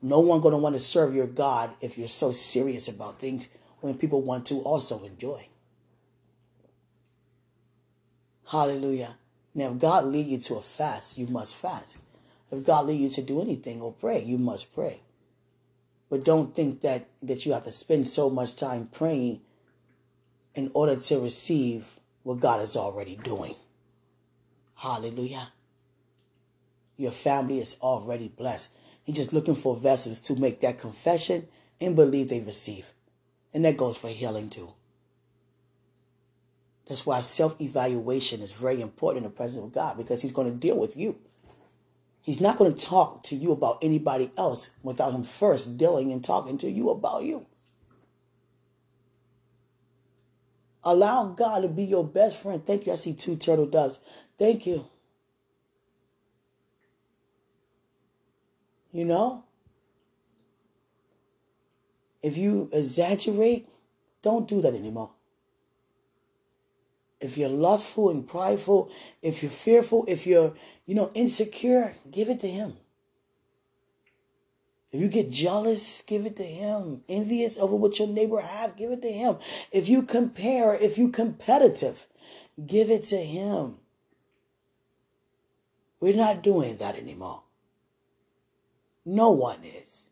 [0.00, 3.48] No one to want to serve your God if you're so serious about things
[3.80, 5.48] when people want to also enjoy.
[8.48, 9.16] Hallelujah.
[9.54, 11.98] Now, if God lead you to a fast, you must fast.
[12.50, 15.00] If God lead you to do anything or pray, you must pray.
[16.08, 19.40] But don't think that, that you have to spend so much time praying
[20.54, 23.56] in order to receive what God is already doing.
[24.76, 25.48] Hallelujah.
[26.96, 28.70] Your family is already blessed.
[29.04, 31.48] He's just looking for vessels to make that confession
[31.80, 32.92] and believe they receive.
[33.52, 34.72] And that goes for healing too.
[36.88, 40.50] That's why self evaluation is very important in the presence of God because He's going
[40.50, 41.18] to deal with you.
[42.22, 46.24] He's not going to talk to you about anybody else without Him first dealing and
[46.24, 47.46] talking to you about you.
[50.84, 52.64] Allow God to be your best friend.
[52.64, 52.92] Thank you.
[52.92, 53.98] I see two turtle doves.
[54.38, 54.86] Thank you.
[58.92, 59.44] You know?
[62.22, 63.68] If you exaggerate,
[64.22, 65.15] don't do that anymore
[67.20, 68.90] if you're lustful and prideful,
[69.22, 72.76] if you're fearful, if you're, you know, insecure, give it to him.
[74.92, 77.02] If you get jealous, give it to him.
[77.08, 79.36] Envious over what your neighbor have, give it to him.
[79.72, 82.06] If you compare, if you competitive,
[82.64, 83.76] give it to him.
[86.00, 87.42] We're not doing that anymore.
[89.04, 90.06] No one is.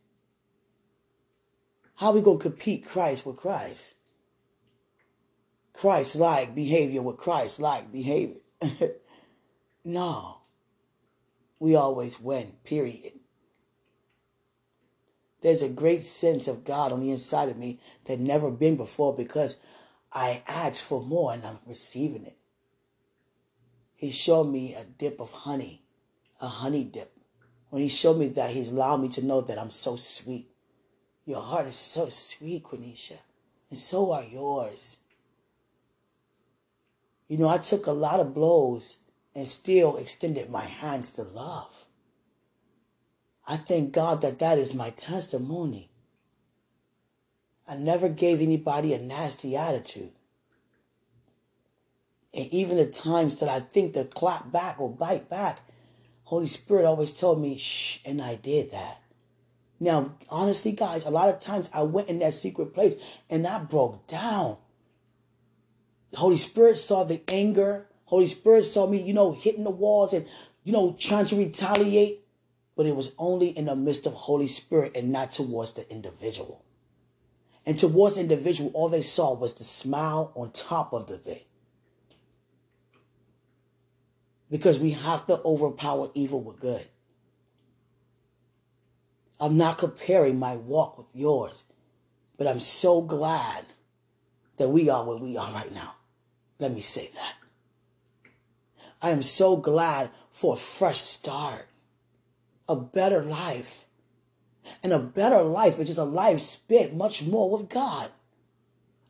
[1.96, 3.94] How we gonna compete Christ with Christ?
[5.74, 8.40] Christ like behavior with Christ like behavior.
[9.84, 10.38] no.
[11.58, 13.12] We always win, period.
[15.42, 19.14] There's a great sense of God on the inside of me that never been before
[19.14, 19.58] because
[20.10, 22.38] I asked for more and I'm receiving it.
[23.94, 25.82] He showed me a dip of honey,
[26.40, 27.12] a honey dip.
[27.68, 30.48] When he showed me that, he's allowed me to know that I'm so sweet.
[31.26, 33.18] Your heart is so sweet, Quenisha,
[33.70, 34.98] and so are yours.
[37.28, 38.98] You know, I took a lot of blows
[39.34, 41.86] and still extended my hands to love.
[43.46, 45.90] I thank God that that is my testimony.
[47.66, 50.12] I never gave anybody a nasty attitude.
[52.32, 55.60] And even the times that I think to clap back or bite back,
[56.24, 59.00] Holy Spirit always told me, shh, and I did that.
[59.78, 62.96] Now, honestly, guys, a lot of times I went in that secret place
[63.28, 64.56] and I broke down.
[66.16, 67.86] Holy Spirit saw the anger.
[68.04, 70.26] Holy Spirit saw me, you know, hitting the walls and,
[70.62, 72.20] you know, trying to retaliate.
[72.76, 76.64] But it was only in the midst of Holy Spirit and not towards the individual.
[77.66, 81.44] And towards the individual, all they saw was the smile on top of the thing.
[84.50, 86.86] Because we have to overpower evil with good.
[89.40, 91.64] I'm not comparing my walk with yours,
[92.36, 93.64] but I'm so glad
[94.58, 95.94] that we are where we are right now.
[96.58, 97.34] Let me say that.
[99.02, 101.68] I am so glad for a fresh start,
[102.68, 103.86] a better life.
[104.82, 108.10] And a better life which is a life spent much more with God.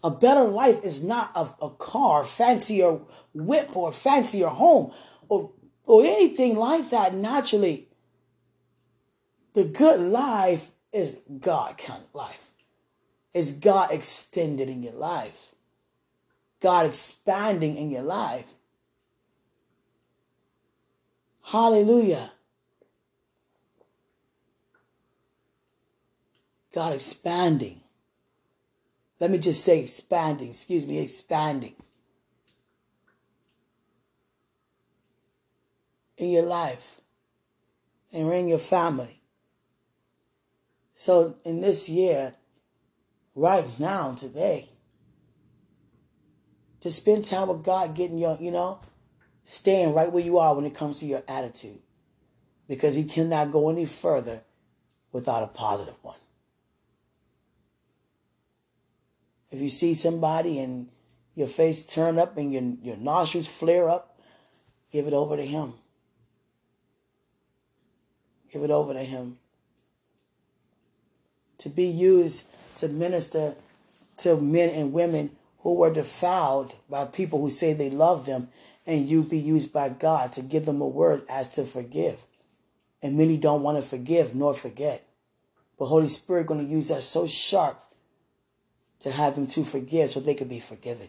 [0.02, 3.00] A better life is not a, a car, fancier
[3.32, 4.92] whip, or fancier home,
[5.28, 5.52] or
[5.86, 7.88] or anything like that naturally.
[9.54, 12.50] The good life is God kind of life.
[13.32, 15.53] Is God extended in your life.
[16.64, 18.46] God expanding in your life.
[21.42, 22.32] Hallelujah.
[26.72, 27.82] God expanding.
[29.20, 31.74] Let me just say expanding, excuse me, expanding
[36.16, 37.02] in your life
[38.10, 39.20] and in your family.
[40.94, 42.36] So in this year,
[43.34, 44.70] right now, today,
[46.84, 48.78] to spend time with God, getting your, you know,
[49.42, 51.78] staying right where you are when it comes to your attitude.
[52.68, 54.42] Because He cannot go any further
[55.10, 56.18] without a positive one.
[59.50, 60.90] If you see somebody and
[61.34, 64.20] your face turn up and your, your nostrils flare up,
[64.92, 65.72] give it over to Him.
[68.52, 69.38] Give it over to Him.
[71.56, 72.44] To be used
[72.76, 73.54] to minister
[74.18, 75.30] to men and women
[75.64, 78.48] who were defiled by people who say they love them,
[78.86, 82.20] and you be used by God to give them a word as to forgive.
[83.02, 85.06] And many don't want to forgive nor forget.
[85.78, 87.80] But Holy Spirit going to use us so sharp
[89.00, 91.08] to have them to forgive so they could be forgiven.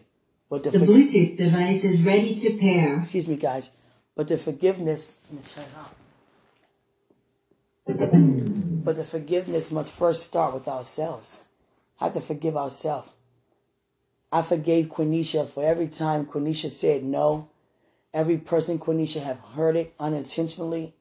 [0.50, 2.94] But the, The for- Bluetooth device is ready to pair.
[2.94, 3.70] excuse me, guys,
[4.16, 5.16] but the forgiveness.
[5.30, 5.94] Let me turn it off.
[8.84, 11.40] But the forgiveness must first start with ourselves.
[12.00, 13.10] Have to forgive ourselves.
[14.36, 17.48] I forgave Quenisha for every time Quenisha said no.
[18.12, 20.94] Every person Quenisha have heard it unintentionally.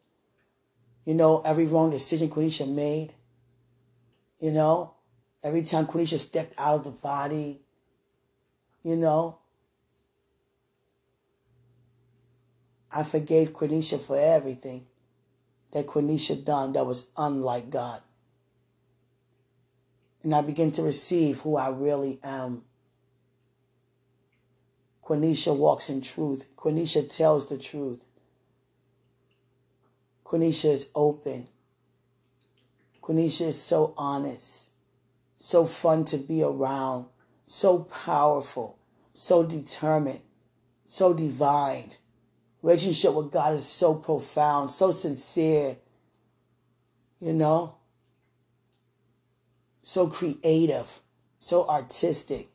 [1.04, 3.14] You know, every wrong decision Quenisha made.
[4.40, 4.94] You know,
[5.44, 7.60] every time Quenisha stepped out of the body.
[8.84, 9.40] You know,
[12.90, 14.86] I forgave Quenisha for everything
[15.74, 18.02] that Quenisha done that was unlike God.
[20.24, 22.64] And I begin to receive who I really am.
[25.06, 26.46] Quenisha walks in truth.
[26.58, 28.04] Quenisha tells the truth.
[30.26, 31.48] Quenisha is open.
[33.04, 34.70] Quenisha is so honest,
[35.38, 37.06] so fun to be around,
[37.46, 38.80] so powerful,
[39.14, 40.22] so determined,
[40.86, 41.92] so divine.
[42.64, 45.78] Relationship with God is so profound, so sincere,
[47.20, 47.76] you know,
[49.84, 51.00] so creative,
[51.38, 52.50] so artistic,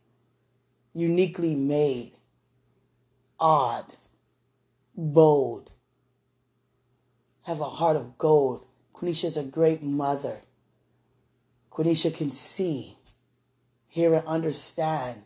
[0.93, 2.15] uniquely made,
[3.41, 3.95] odd,
[4.97, 5.71] bold,
[7.43, 8.67] have a heart of gold.
[8.95, 10.41] Quenisha is a great mother.
[11.73, 12.97] Quenisha can see,
[13.89, 15.23] hear, and understand.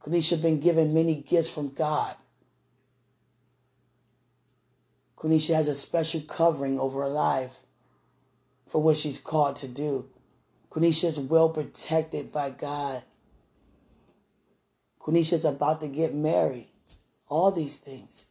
[0.00, 2.16] Quenisha has been given many gifts from God.
[5.16, 7.60] Quenisha has a special covering over her life
[8.66, 10.08] for what she's called to do.
[10.70, 13.02] Quenisha is well protected by God.
[15.02, 16.68] Quenisha is about to get married.
[17.28, 18.26] All these things,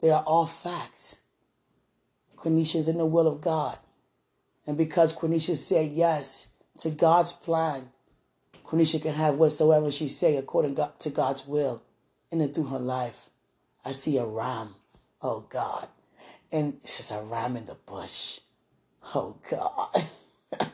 [0.00, 1.18] they are all facts.
[2.36, 3.78] Quenisha is in the will of God.
[4.66, 6.46] And because Quenisha said yes
[6.78, 7.90] to God's plan,
[8.64, 11.82] Quenisha can have whatsoever she say according to God's will
[12.30, 13.28] and through her life.
[13.84, 14.76] I see a ram.
[15.20, 15.88] Oh God.
[16.50, 18.40] And it's just a ram in the bush.
[19.14, 20.06] Oh God.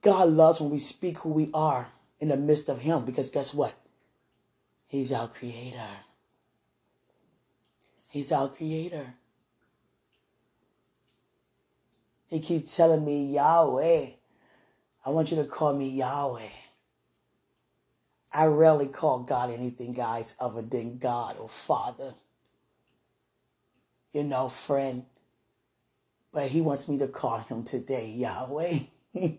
[0.00, 1.88] God loves when we speak who we are
[2.18, 3.74] in the midst of Him because guess what?
[4.86, 5.88] He's our creator.
[8.08, 9.14] He's our creator.
[12.28, 14.06] He keeps telling me, Yahweh.
[15.04, 16.48] I want you to call me Yahweh.
[18.32, 22.14] I rarely call God anything, guys, other than God or Father.
[24.12, 25.04] You know, friend.
[26.32, 28.80] But he wants me to call him today Yahweh.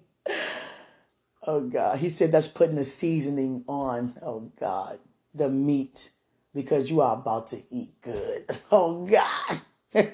[1.48, 2.00] oh, God.
[2.00, 5.00] He said that's putting the seasoning on, oh, God,
[5.34, 6.12] the meat
[6.54, 8.45] because you are about to eat good.
[8.72, 9.62] Oh, God.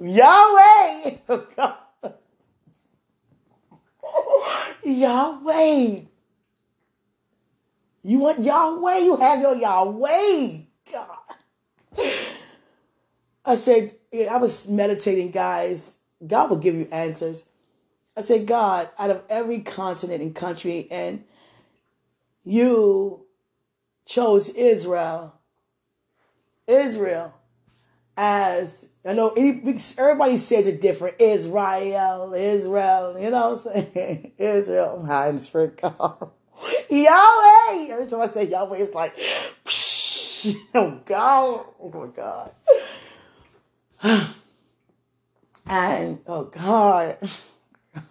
[0.00, 1.16] Yahweh.
[4.08, 4.76] Oh.
[4.84, 6.02] Yahweh.
[8.04, 8.98] You want Yahweh?
[8.98, 10.58] You have your Yahweh.
[10.92, 11.18] God.
[13.44, 13.96] I said,
[14.30, 15.98] I was meditating, guys.
[16.24, 17.42] God will give you answers.
[18.16, 21.24] I said, God, out of every continent and country, and
[22.44, 23.26] you
[24.06, 25.34] chose Israel.
[26.66, 27.34] Israel.
[28.16, 29.60] as I know any
[29.98, 31.20] everybody says it different.
[31.20, 34.32] Israel, Israel, you know what I'm saying?
[34.38, 36.30] Israel, Heinz for God.
[36.90, 37.92] Yahweh.
[37.92, 39.14] Every time I say Yahweh, it's like,
[39.64, 42.06] psh, oh God, oh my
[44.02, 44.32] God.
[45.68, 47.16] And oh God,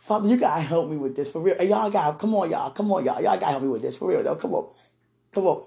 [0.00, 1.56] Father, you gotta help me with this for real.
[1.56, 3.96] Hey, Y'all got come on, y'all, come on, y'all, y'all gotta help me with this
[3.96, 4.22] for real.
[4.22, 4.36] though.
[4.36, 4.68] come on,
[5.32, 5.64] come on,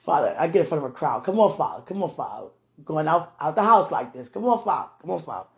[0.00, 0.34] Father.
[0.38, 1.24] I get in front of a crowd.
[1.24, 1.82] Come on, Father.
[1.82, 2.48] Come on, Father.
[2.84, 4.28] Going out out the house like this.
[4.28, 4.90] Come on, Father.
[5.00, 5.48] Come on, Father.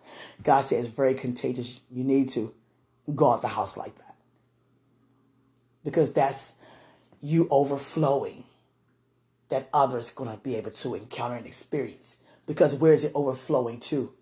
[0.43, 1.83] God says it's very contagious.
[1.91, 2.55] You need to
[3.15, 4.17] go out the house like that
[5.85, 6.55] because that's
[7.21, 8.45] you overflowing
[9.49, 12.17] that others to be able to encounter and experience.
[12.47, 14.13] Because where is it overflowing to?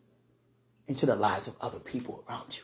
[0.88, 2.62] Into the lives of other people around you.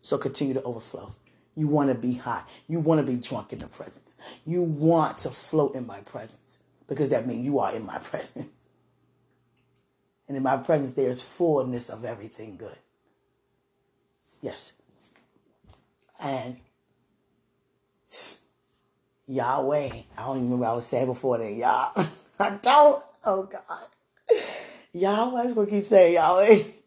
[0.00, 1.14] So continue to overflow.
[1.54, 2.44] You want to be high.
[2.68, 4.14] You want to be drunk in the presence.
[4.46, 8.68] You want to float in my presence because that means you are in my presence.
[10.28, 12.78] And in my presence, there's fullness of everything good.
[14.40, 14.72] Yes.
[16.22, 16.58] And
[19.26, 19.90] Yahweh.
[20.16, 21.52] I don't even remember what I was saying before that.
[21.52, 21.88] Yah.
[22.40, 23.02] I don't.
[23.24, 24.38] Oh God.
[24.92, 25.42] Yahweh.
[25.42, 26.58] I'm gonna keep saying Yahweh.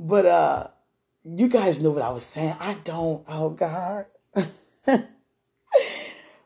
[0.00, 0.68] But uh
[1.22, 2.56] you guys know what I was saying.
[2.58, 3.22] I don't.
[3.28, 4.06] Oh God.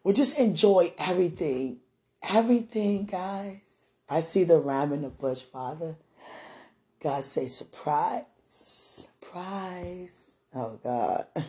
[0.03, 1.79] well, just enjoy everything.
[2.23, 3.99] Everything, guys.
[4.11, 5.97] I see the rhyme in the bush, Father.
[7.01, 8.25] God say surprise.
[8.43, 10.37] Surprise.
[10.55, 11.27] Oh God.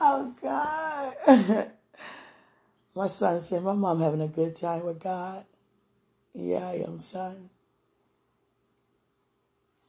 [0.00, 1.14] Oh God.
[2.94, 5.44] My son said, My mom having a good time with God.
[6.40, 7.50] Yeah, am, son.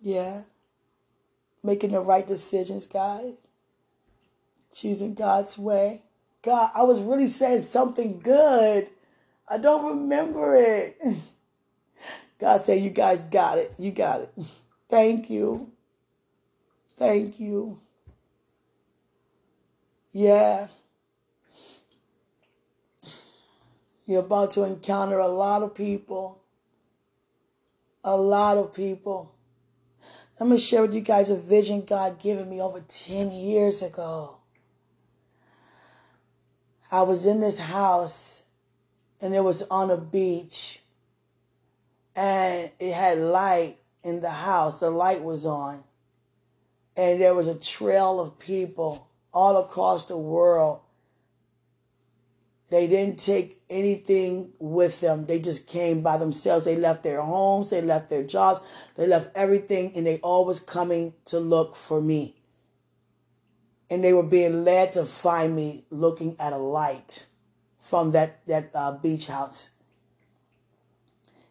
[0.01, 0.41] Yeah.
[1.61, 3.45] Making the right decisions, guys.
[4.73, 6.01] Choosing God's way.
[6.41, 8.89] God, I was really saying something good.
[9.47, 10.99] I don't remember it.
[12.39, 13.71] God said, You guys got it.
[13.77, 14.33] You got it.
[14.89, 15.71] Thank you.
[16.97, 17.79] Thank you.
[20.11, 20.69] Yeah.
[24.07, 26.38] You're about to encounter a lot of people.
[28.03, 29.35] A lot of people.
[30.39, 33.81] I'm going to share with you guys a vision God given me over 10 years
[33.81, 34.37] ago.
[36.91, 38.43] I was in this house
[39.21, 40.81] and it was on a beach
[42.15, 44.79] and it had light in the house.
[44.79, 45.83] The light was on
[46.95, 50.79] and there was a trail of people all across the world.
[52.69, 55.25] They didn't take anything with them.
[55.25, 56.65] They just came by themselves.
[56.65, 58.61] They left their homes, they left their jobs,
[58.95, 62.35] they left everything, and they all was coming to look for me.
[63.89, 67.25] And they were being led to find me looking at a light
[67.79, 69.71] from that, that uh, beach house.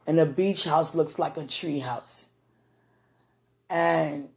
[0.06, 2.28] And the beach house looks like a tree house.
[3.68, 4.30] And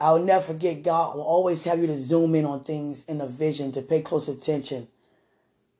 [0.00, 3.26] I'll never forget God will always have you to zoom in on things in a
[3.26, 4.88] vision, to pay close attention,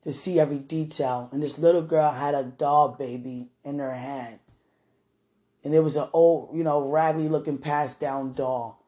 [0.03, 1.29] to see every detail.
[1.31, 4.41] And this little girl had a doll baby in her hand.
[5.65, 8.85] And it was an old, you know, raggedy looking passed down doll.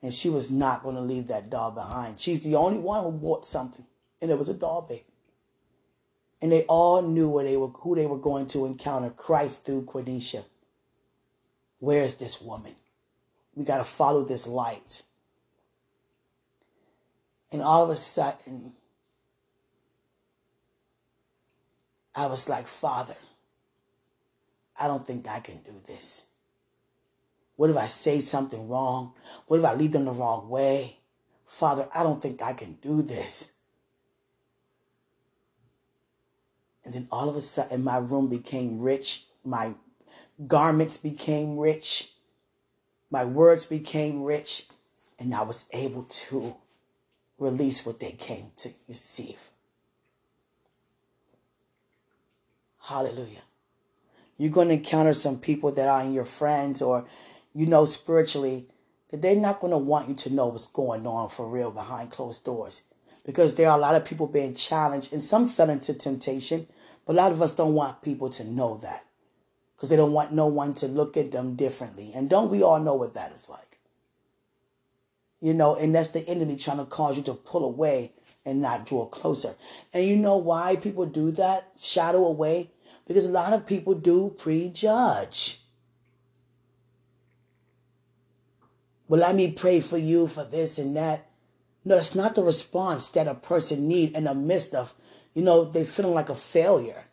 [0.00, 2.20] And she was not going to leave that doll behind.
[2.20, 3.86] She's the only one who bought something.
[4.20, 5.04] And it was a doll baby.
[6.40, 9.86] And they all knew where they were, who they were going to encounter Christ through
[9.86, 10.44] Quenisha.
[11.80, 12.74] Where's this woman?
[13.58, 15.02] We got to follow this light.
[17.50, 18.72] And all of a sudden,
[22.14, 23.16] I was like, Father,
[24.80, 26.22] I don't think I can do this.
[27.56, 29.14] What if I say something wrong?
[29.48, 31.00] What if I lead them the wrong way?
[31.44, 33.50] Father, I don't think I can do this.
[36.84, 39.24] And then all of a sudden, my room became rich.
[39.44, 39.74] My
[40.46, 42.12] garments became rich.
[43.10, 44.66] My words became rich.
[45.18, 46.56] And I was able to
[47.38, 49.50] release what they came to receive.
[52.82, 53.42] Hallelujah.
[54.36, 57.06] You're going to encounter some people that are your friends or
[57.52, 58.66] you know spiritually
[59.10, 62.12] that they're not going to want you to know what's going on for real behind
[62.12, 62.82] closed doors
[63.26, 66.68] because there are a lot of people being challenged and some fell into temptation,
[67.04, 69.04] but a lot of us don't want people to know that
[69.78, 72.10] because they don't want no one to look at them differently.
[72.12, 73.78] And don't we all know what that is like?
[75.40, 78.12] You know, and that's the enemy trying to cause you to pull away
[78.44, 79.54] and not draw closer.
[79.92, 81.68] And you know why people do that?
[81.78, 82.72] Shadow away?
[83.06, 85.60] Because a lot of people do prejudge.
[89.06, 91.30] Well, let me pray for you for this and that.
[91.84, 94.92] No, that's not the response that a person need in the midst of,
[95.34, 97.04] you know, they feeling like a failure.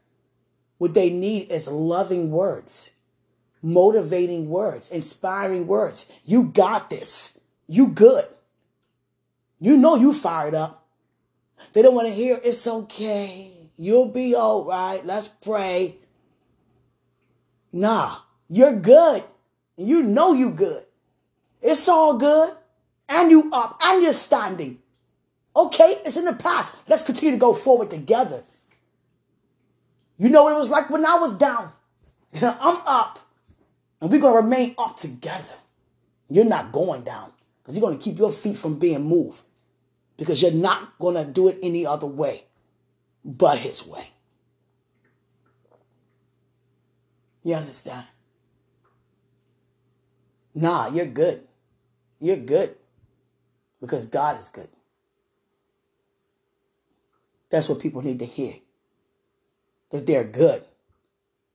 [0.77, 2.91] What they need is loving words,
[3.61, 6.05] motivating words, inspiring words.
[6.25, 7.39] You got this.
[7.67, 8.25] You good.
[9.59, 10.85] You know you fired up.
[11.73, 13.51] They don't want to hear it's okay.
[13.77, 15.05] You'll be all right.
[15.05, 15.97] Let's pray.
[17.71, 18.17] Nah,
[18.49, 19.23] you're good.
[19.77, 20.85] You know you good.
[21.61, 22.53] It's all good.
[23.09, 24.79] And you up and you're standing.
[25.55, 26.75] Okay, it's in the past.
[26.87, 28.43] Let's continue to go forward together.
[30.17, 31.71] You know what it was like when I was down.
[32.41, 33.19] I'm up.
[34.01, 35.55] And we're going to remain up together.
[36.29, 39.41] You're not going down because you're going to keep your feet from being moved
[40.17, 42.45] because you're not going to do it any other way
[43.23, 44.09] but his way.
[47.43, 48.05] You understand?
[50.53, 51.43] Nah, you're good.
[52.19, 52.75] You're good
[53.81, 54.69] because God is good.
[57.49, 58.55] That's what people need to hear.
[59.95, 60.61] That they're good.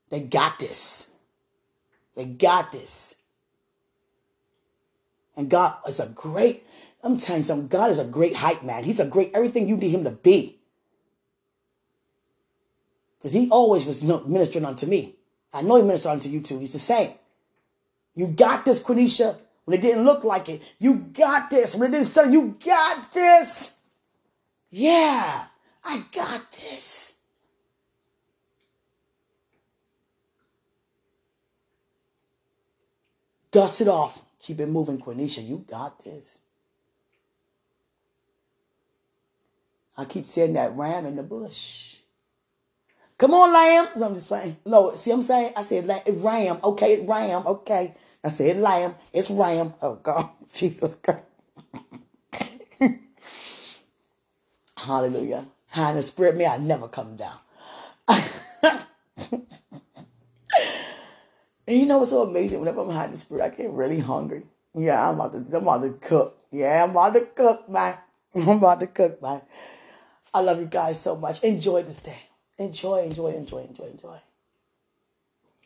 [0.08, 1.08] They got this.
[2.16, 3.14] They got this.
[5.36, 6.66] And God is a great,
[7.04, 8.84] I'm telling you something, God is a great hype man.
[8.84, 10.58] He's a great, everything you need him to be.
[13.18, 15.16] Because he always was ministering unto me.
[15.52, 16.60] I know he ministered unto you too.
[16.60, 17.12] He's the same.
[18.14, 19.36] You got this, Quenisha,
[19.66, 20.62] when it didn't look like it.
[20.78, 21.76] You got this.
[21.76, 23.72] When it didn't sound, you got this.
[24.70, 25.44] Yeah,
[25.84, 27.09] I got this.
[33.50, 34.22] Dust it off.
[34.40, 35.46] Keep it moving, Quenisha.
[35.46, 36.40] You got this.
[39.96, 41.96] I keep saying that ram in the bush.
[43.18, 43.88] Come on, lamb.
[44.02, 44.56] I'm just playing.
[44.64, 45.52] No, see what I'm saying?
[45.56, 46.58] I said ram.
[46.64, 47.46] Okay, ram.
[47.46, 47.94] Okay.
[48.24, 48.94] I said lamb.
[49.12, 49.74] It's ram.
[49.82, 50.30] Oh, God.
[50.54, 51.24] Jesus Christ.
[54.78, 55.44] Hallelujah.
[55.68, 57.38] High in the spirit, may I never come down.
[61.66, 62.60] and you know what's so amazing?
[62.60, 64.44] Whenever I'm high in the spirit, I get really hungry.
[64.74, 66.38] Yeah, I'm about to, I'm about to cook.
[66.50, 67.98] Yeah, I'm about to cook, man.
[68.34, 69.42] I'm about to cook, man.
[70.32, 71.42] I love you guys so much.
[71.42, 72.18] Enjoy this day.
[72.58, 74.18] Enjoy, enjoy, enjoy, enjoy, enjoy.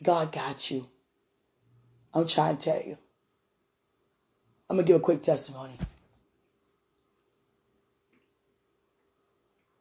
[0.01, 0.87] God got you.
[2.13, 2.97] I'm trying to tell you.
[4.69, 5.77] I'm going to give a quick testimony.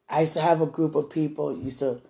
[0.09, 2.01] I used to have a group of people used to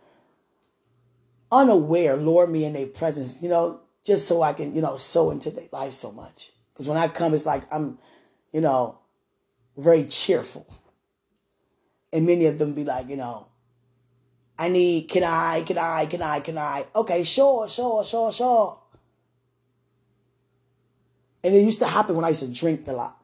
[1.53, 5.31] unaware lure me in their presence, you know, just so I can, you know, sow
[5.31, 6.53] into their life so much.
[6.73, 7.99] Because when I come, it's like I'm,
[8.53, 8.99] you know,
[9.77, 10.67] very cheerful.
[12.13, 13.49] And many of them be like, you know,
[14.59, 16.85] I need, can I, can I, can I, can I?
[16.95, 18.81] Okay, sure, sure, sure, sure.
[21.43, 23.19] And it used to happen when I used to drink a lot.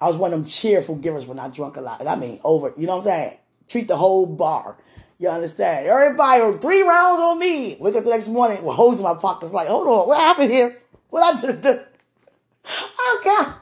[0.00, 2.00] I was one of them cheerful givers when I drunk a lot.
[2.00, 3.38] And I mean over, you know what I'm saying?
[3.68, 4.76] Treat the whole bar.
[5.18, 5.86] You understand?
[5.86, 7.76] Everybody, three rounds on me.
[7.80, 10.52] Wake up the next morning with holes in my pockets like, hold on, what happened
[10.52, 10.76] here?
[11.08, 11.80] What I just did?
[12.68, 13.54] Oh God.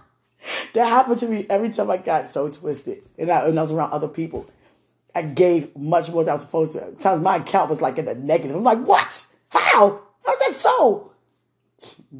[0.72, 3.02] That happened to me every time I got so twisted.
[3.18, 4.46] And I, and I was around other people.
[5.14, 6.92] I gave much more than I was supposed to.
[6.92, 8.56] Times my account was like in the negative.
[8.56, 9.26] I'm like, what?
[9.50, 10.00] How?
[10.24, 11.12] How's that so?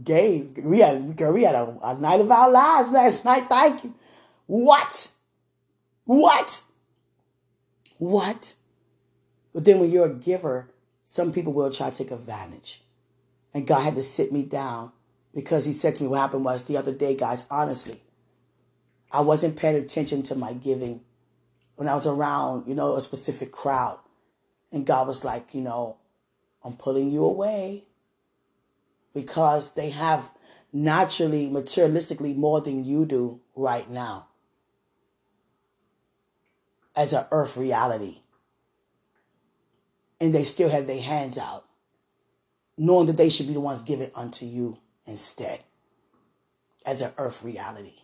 [0.05, 0.59] Gave.
[0.59, 3.49] We had girl, we had a, a night of our lives last night.
[3.49, 3.95] Thank you.
[4.47, 5.11] What?
[6.05, 6.62] What?
[7.99, 8.55] What?
[9.55, 10.68] But then when you're a giver,
[11.02, 12.82] some people will try to take advantage.
[13.55, 14.90] And God had to sit me down
[15.32, 18.02] because he said to me, what happened was the other day, guys, honestly,
[19.12, 21.02] I wasn't paying attention to my giving
[21.76, 24.00] when I was around, you know, a specific crowd.
[24.72, 25.98] And God was like, you know,
[26.64, 27.84] I'm pulling you away
[29.14, 30.30] because they have
[30.72, 34.26] naturally, materialistically more than you do right now
[36.96, 38.24] as an earth reality.
[40.21, 41.65] And they still have their hands out,
[42.79, 45.61] knowing that they should be the ones giving unto you instead
[46.87, 47.99] as an earth reality.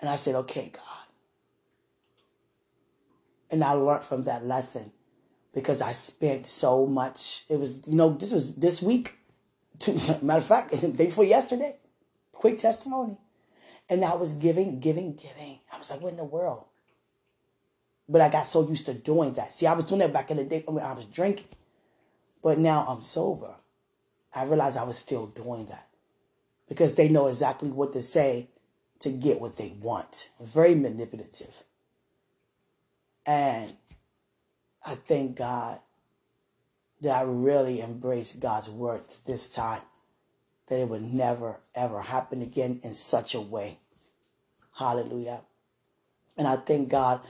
[0.00, 0.84] And I said, okay, God.
[3.50, 4.92] And I learned from that lesson
[5.54, 7.44] because I spent so much.
[7.48, 9.14] It was, you know, this was this week.
[9.80, 9.92] To,
[10.22, 11.76] Matter of fact, day before yesterday.
[12.32, 13.16] Quick testimony.
[13.88, 15.60] And I was giving, giving, giving.
[15.72, 16.64] I was like, what in the world?
[18.08, 19.52] But I got so used to doing that.
[19.52, 21.48] See, I was doing that back in the day when I was drinking.
[22.42, 23.54] But now I'm sober.
[24.34, 25.88] I realized I was still doing that.
[26.68, 28.48] Because they know exactly what to say
[29.00, 30.30] to get what they want.
[30.40, 31.64] Very manipulative.
[33.26, 33.74] And
[34.84, 35.80] I thank God
[37.00, 39.82] that I really embraced God's word this time,
[40.66, 43.78] that it would never, ever happen again in such a way.
[44.76, 45.42] Hallelujah.
[46.36, 47.20] And I thank God.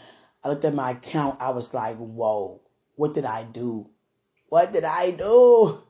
[0.45, 1.41] I looked at my account.
[1.41, 2.63] I was like, whoa,
[2.95, 3.91] what did I do?
[4.49, 5.83] What did I do?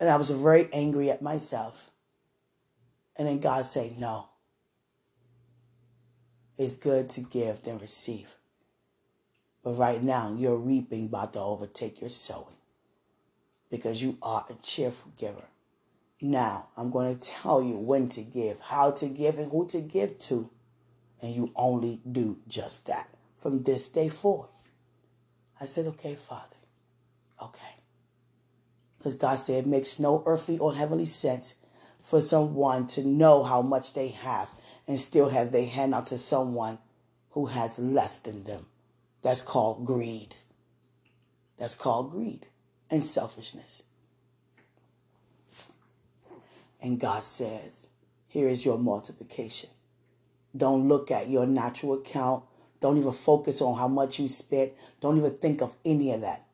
[0.00, 1.90] And I was very angry at myself.
[3.16, 4.28] And then God said, no.
[6.58, 8.36] It's good to give than receive.
[9.62, 12.56] But right now, your reaping about to overtake your sowing
[13.70, 15.48] because you are a cheerful giver.
[16.20, 19.80] Now, I'm going to tell you when to give, how to give, and who to
[19.80, 20.50] give to.
[21.22, 23.08] And you only do just that
[23.38, 24.50] from this day forth.
[25.60, 26.56] I said, okay, Father.
[27.42, 27.76] Okay.
[28.98, 31.54] Because God said it makes no earthly or heavenly sense
[32.00, 34.48] for someone to know how much they have
[34.86, 36.78] and still have their hand out to someone
[37.30, 38.66] who has less than them.
[39.22, 40.36] That's called greed.
[41.58, 42.46] That's called greed
[42.90, 43.82] and selfishness.
[46.80, 47.88] And God says,
[48.26, 49.70] here is your multiplication.
[50.56, 52.44] Don't look at your natural account.
[52.80, 54.72] Don't even focus on how much you spent.
[55.00, 56.46] Don't even think of any of that.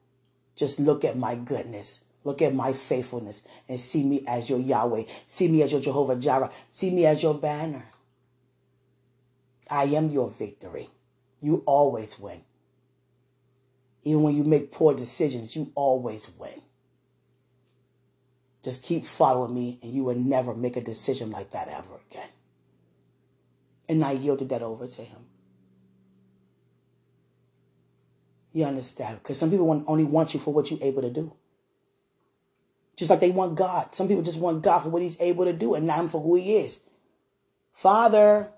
[0.57, 2.01] Just look at my goodness.
[2.23, 5.05] Look at my faithfulness and see me as your Yahweh.
[5.27, 6.51] See me as your Jehovah Jireh.
[6.69, 7.85] See me as your banner.
[9.71, 10.91] I am your victory.
[11.41, 12.43] You always win.
[14.03, 16.63] Even when you make poor decisions, you always win.
[18.63, 22.29] Just keep following me, and you will never make a decision like that ever again.
[23.91, 25.19] And I yielded that over to him.
[28.53, 29.19] You understand?
[29.19, 31.35] Because some people want, only want you for what you're able to do.
[32.95, 33.93] Just like they want God.
[33.93, 36.21] Some people just want God for what he's able to do and not him for
[36.21, 36.79] who he is.
[37.73, 38.53] Father,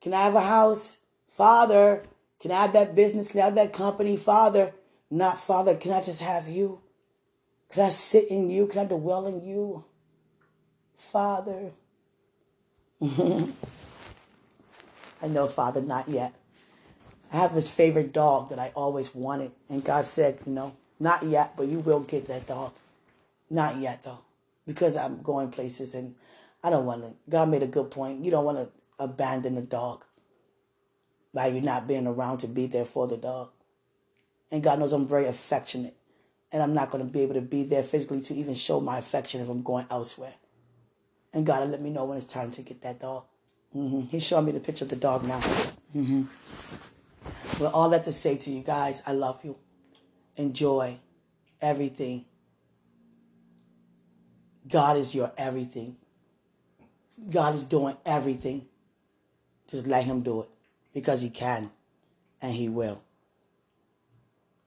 [0.00, 0.96] can I have a house?
[1.28, 2.02] Father,
[2.40, 3.28] can I have that business?
[3.28, 4.16] Can I have that company?
[4.16, 4.74] Father,
[5.12, 6.80] not Father, can I just have you?
[7.68, 8.66] Can I sit in you?
[8.66, 9.84] Can I dwell in you?
[10.96, 11.70] Father.
[15.22, 16.34] I know, Father, not yet.
[17.32, 19.52] I have this favorite dog that I always wanted.
[19.68, 22.72] And God said, you know, not yet, but you will get that dog.
[23.50, 24.20] Not yet, though,
[24.66, 26.14] because I'm going places and
[26.62, 27.14] I don't want to.
[27.28, 28.24] God made a good point.
[28.24, 30.04] You don't want to abandon the dog
[31.32, 33.50] by you not being around to be there for the dog.
[34.50, 35.96] And God knows I'm very affectionate.
[36.52, 38.98] And I'm not going to be able to be there physically to even show my
[38.98, 40.34] affection if I'm going elsewhere.
[41.34, 43.24] And God will let me know when it's time to get that dog.
[43.72, 45.40] Hmm He's showing me the picture of the dog now.
[45.92, 46.24] hmm
[47.58, 49.56] But all that to say to you guys, I love you.
[50.36, 50.98] Enjoy
[51.60, 52.24] everything.
[54.68, 55.96] God is your everything.
[57.30, 58.66] God is doing everything.
[59.68, 60.48] Just let Him do it
[60.92, 61.70] because He can
[62.42, 63.02] and He will.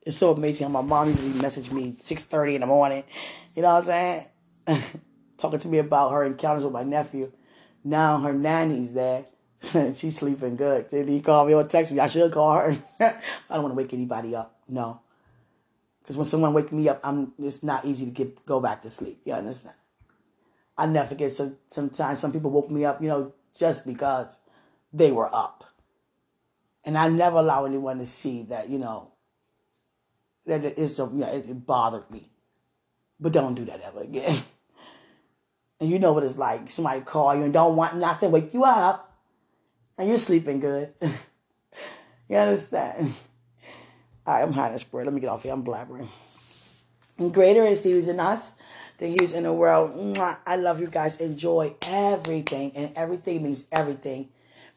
[0.06, 3.04] It's so amazing how my mom usually messaged me 6.30 in the morning.
[3.56, 4.26] You know what I'm
[4.66, 4.82] saying?
[5.38, 7.32] Talking to me about her encounters with my nephew.
[7.84, 9.26] Now her nanny's there.
[9.94, 10.90] She's sleeping good.
[10.90, 12.00] Did he call me or text me?
[12.00, 12.78] I should call her.
[13.00, 14.60] I don't want to wake anybody up.
[14.68, 15.02] No.
[16.02, 18.90] Because when someone wakes me up, I'm it's not easy to get go back to
[18.90, 19.22] sleep.
[19.26, 19.76] You understand?
[20.78, 24.40] I never forget some sometimes some people woke me up, you know, just because
[24.94, 25.66] they were up.
[26.86, 29.12] And I never allow anyone to see that, you know,
[30.46, 32.32] that it is so, know, it, it bothered me.
[33.20, 34.42] But don't do that ever again.
[35.80, 36.70] And you know what it's like.
[36.70, 39.18] Somebody call you and don't want nothing, wake you up.
[39.98, 40.94] And you're sleeping good.
[42.30, 43.14] you understand?
[44.26, 45.06] All right, I'm high in the spirit.
[45.06, 45.54] Let me get off here.
[45.54, 46.08] I'm blabbering.
[47.32, 48.56] Greater is he who's in us
[48.98, 50.18] than he who's in the world.
[50.46, 51.18] I love you guys.
[51.18, 52.72] Enjoy everything.
[52.76, 54.30] And everything means everything.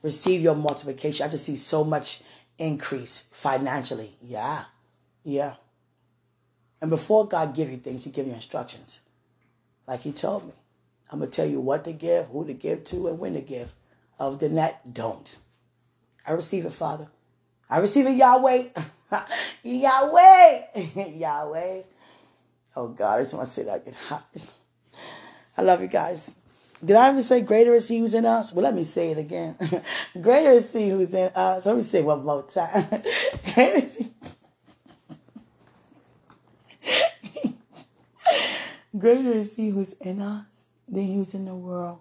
[0.02, 1.24] Receive your multiplication.
[1.24, 2.22] I just see so much
[2.58, 4.16] increase financially.
[4.20, 4.64] Yeah.
[5.22, 5.54] Yeah.
[6.80, 9.00] And before God give you things, he give you instructions.
[9.86, 10.52] Like he told me.
[11.12, 13.42] I'm going to tell you what to give, who to give to, and when to
[13.42, 13.74] give.
[14.18, 15.38] Other than that, don't.
[16.26, 17.08] I receive it, Father.
[17.68, 18.68] I receive it, Yahweh.
[19.62, 20.60] Yahweh.
[20.94, 21.82] Yahweh.
[22.74, 23.18] Oh, God.
[23.18, 23.74] I just want to say that.
[23.74, 24.26] I get hot.
[25.58, 26.34] I love you guys.
[26.82, 28.52] Did I to say greater is he who's in us?
[28.52, 29.56] Well, let me say it again.
[30.20, 31.66] greater is he who's in us.
[31.66, 32.86] Let me say one more time.
[33.54, 34.12] greater is he.
[38.98, 40.51] Greater is he who's in us
[40.92, 42.00] than who's in the world.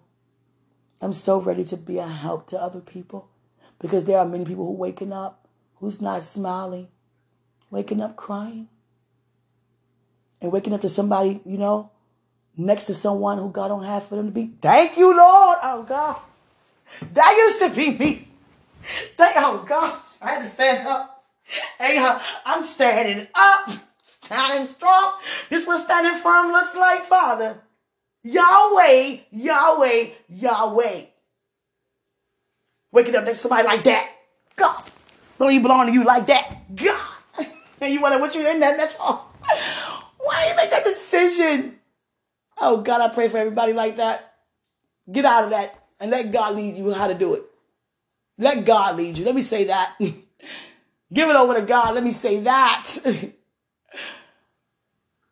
[1.00, 3.28] I'm so ready to be a help to other people
[3.80, 6.88] because there are many people who waking up who's not smiling,
[7.70, 8.68] waking up crying,
[10.40, 11.90] and waking up to somebody, you know,
[12.56, 14.52] next to someone who God don't have for them to be.
[14.60, 15.58] Thank you, Lord.
[15.62, 16.20] Oh God.
[17.14, 18.28] That used to be me.
[19.16, 19.98] Thank oh God.
[20.20, 21.24] I had to stand up.
[21.78, 21.98] Hey,
[22.46, 23.70] I'm standing up,
[24.02, 25.14] standing strong.
[25.50, 27.60] This what standing firm looks like, Father.
[28.24, 31.02] Yahweh, Yahweh, Yahweh.
[32.92, 34.10] Waking up next to somebody like that.
[34.56, 34.84] God.
[35.38, 36.56] Don't even belong to you like that.
[36.74, 37.46] God.
[37.80, 39.04] And you wonder what you in that that's for.
[40.18, 41.78] Why you make that decision?
[42.58, 44.34] Oh God, I pray for everybody like that.
[45.10, 47.42] Get out of that and let God lead you how to do it.
[48.38, 49.24] Let God lead you.
[49.24, 49.96] Let me say that.
[51.12, 51.94] Give it over to God.
[51.94, 52.88] Let me say that.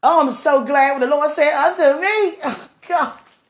[0.03, 2.35] oh, I'm so glad when the Lord said unto me.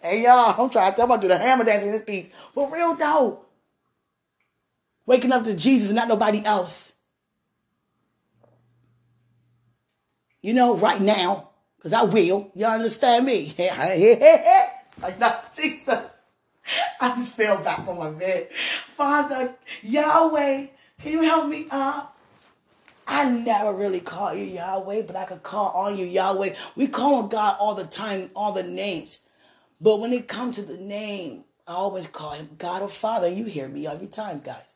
[0.02, 2.28] Hey, y'all, I'm trying to tell about do the hammer dance in this piece.
[2.52, 3.44] For real, though.
[5.06, 6.92] Waking up to Jesus not nobody else.
[10.42, 12.50] You know, right now, because I will.
[12.54, 13.54] Y'all understand me?
[13.58, 15.98] it's like, no, Jesus.
[17.00, 18.50] I just fell back on my bed.
[18.52, 20.66] Father, Yahweh,
[21.00, 22.16] can you help me up?
[23.06, 26.54] I never really call you Yahweh, but I could call on you Yahweh.
[26.76, 29.18] We call on God all the time, all the names.
[29.80, 33.28] But when it comes to the name, I always call him God or Father.
[33.28, 34.74] You hear me every time, guys.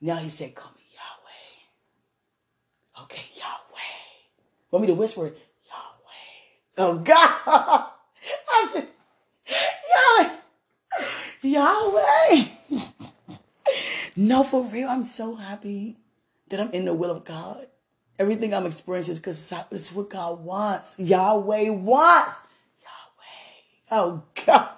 [0.00, 3.04] Now he said, call me Yahweh.
[3.04, 4.00] Okay, Yahweh.
[4.70, 5.38] Want me to whisper it?
[5.68, 6.78] Yahweh.
[6.78, 7.40] Oh, God.
[8.50, 8.88] I said,
[9.94, 10.36] Yahweh.
[11.42, 12.44] Yahweh.
[14.16, 15.98] no, for real, I'm so happy
[16.48, 17.66] that I'm in the will of God.
[18.18, 20.98] Everything I'm experiencing is because it's what God wants.
[20.98, 22.36] Yahweh wants.
[23.94, 24.70] Oh, God.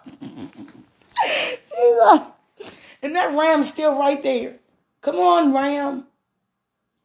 [1.14, 2.20] Jesus.
[3.00, 4.56] And that ram's still right there.
[5.02, 6.08] Come on, ram.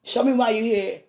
[0.03, 1.01] Show me why you're here.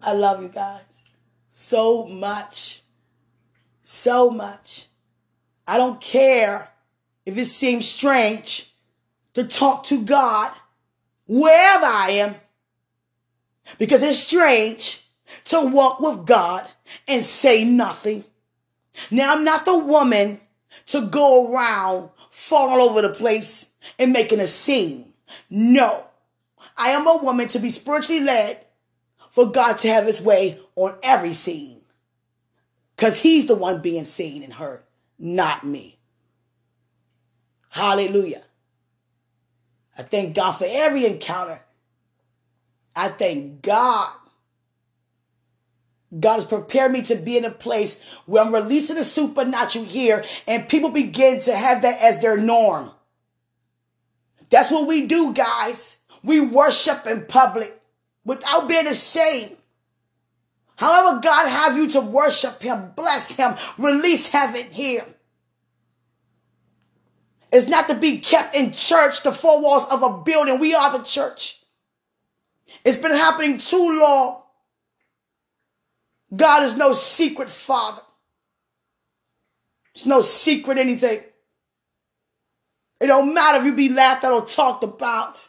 [0.00, 1.02] I love you guys
[1.50, 2.80] so much.
[3.82, 4.86] So much.
[5.66, 6.70] I don't care
[7.26, 8.72] if it seems strange
[9.34, 10.50] to talk to God
[11.26, 12.36] wherever I am
[13.78, 15.04] because it's strange
[15.44, 16.66] to walk with God
[17.06, 18.24] and say nothing.
[19.10, 20.40] Now, I'm not the woman
[20.86, 25.12] to go around falling all over the place and making a scene.
[25.50, 26.06] No,
[26.76, 28.64] I am a woman to be spiritually led
[29.30, 31.80] for God to have his way on every scene.
[32.94, 34.82] Because he's the one being seen and heard,
[35.18, 35.98] not me.
[37.68, 38.42] Hallelujah.
[39.98, 41.60] I thank God for every encounter.
[42.94, 44.10] I thank God.
[46.18, 50.24] God has prepared me to be in a place where I'm releasing the supernatural here
[50.46, 52.90] and people begin to have that as their norm.
[54.50, 55.98] That's what we do, guys.
[56.22, 57.80] We worship in public
[58.24, 59.56] without being ashamed.
[60.76, 65.06] However, God have you to worship Him, bless Him, release heaven here.
[67.52, 70.58] It's not to be kept in church, the four walls of a building.
[70.58, 71.62] We are the church.
[72.84, 74.42] It's been happening too long.
[76.34, 78.02] God is no secret father.
[79.94, 81.20] It's no secret anything.
[83.00, 85.48] It don't matter if you be laughed at or talked about.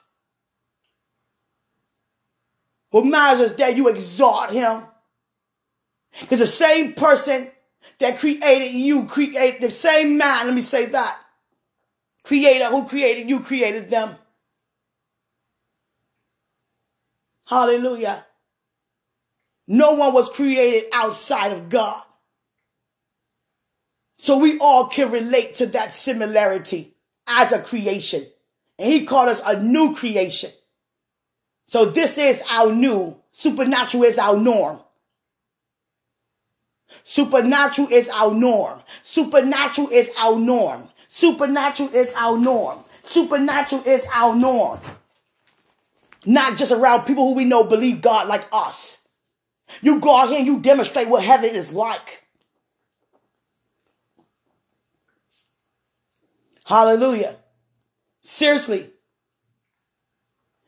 [2.91, 4.83] What matters is that you exalt him.
[6.21, 7.49] Because the same person
[7.99, 11.17] that created you created the same man, let me say that.
[12.23, 14.15] Creator who created you created them.
[17.45, 18.26] Hallelujah.
[19.67, 22.01] No one was created outside of God.
[24.17, 26.95] So we all can relate to that similarity
[27.27, 28.23] as a creation.
[28.79, 30.51] And he called us a new creation.
[31.67, 33.17] So this is our new.
[33.31, 34.79] Supernatural is our norm.
[37.03, 38.79] Supernatural is our norm.
[39.03, 40.89] Supernatural is our norm.
[41.07, 42.79] Supernatural is our norm.
[43.03, 44.79] Supernatural is our norm.
[46.25, 48.96] Not just around people who we know believe God like us.
[49.81, 52.23] You go out here and you demonstrate what heaven is like.
[56.65, 57.37] Hallelujah.
[58.21, 58.89] Seriously.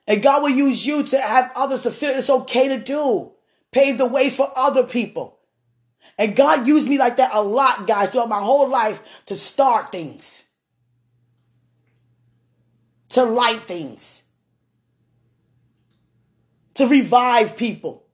[0.07, 3.33] And God will use you to have others to feel it's okay to do.
[3.71, 5.39] Pave the way for other people.
[6.17, 9.91] And God used me like that a lot, guys, throughout my whole life to start
[9.91, 10.43] things,
[13.09, 14.23] to light things,
[16.73, 18.08] to revive people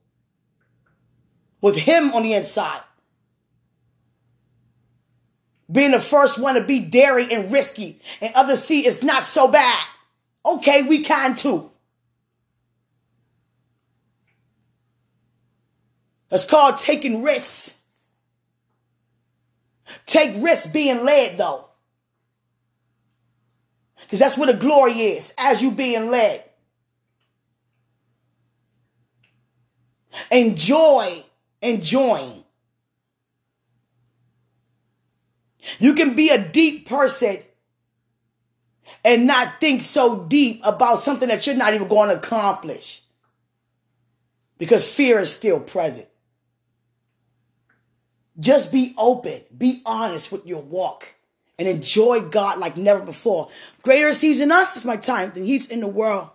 [1.66, 2.80] with Him on the inside.
[5.70, 9.48] Being the first one to be daring and risky, and others see it's not so
[9.48, 9.84] bad.
[10.44, 11.70] Okay, we can too.
[16.30, 17.76] It's called taking risks.
[20.06, 21.68] Take risks being led though.
[24.02, 26.44] Because that's where the glory is, as you being led.
[30.30, 31.24] Enjoy
[31.60, 32.44] enjoying.
[35.78, 37.38] You can be a deep person
[39.04, 43.02] and not think so deep about something that you're not even going to accomplish
[44.58, 46.08] because fear is still present.
[48.38, 51.14] Just be open, be honest with your walk,
[51.58, 53.48] and enjoy God like never before.
[53.82, 56.28] Greater is He's in us, is my time, than He's in the world.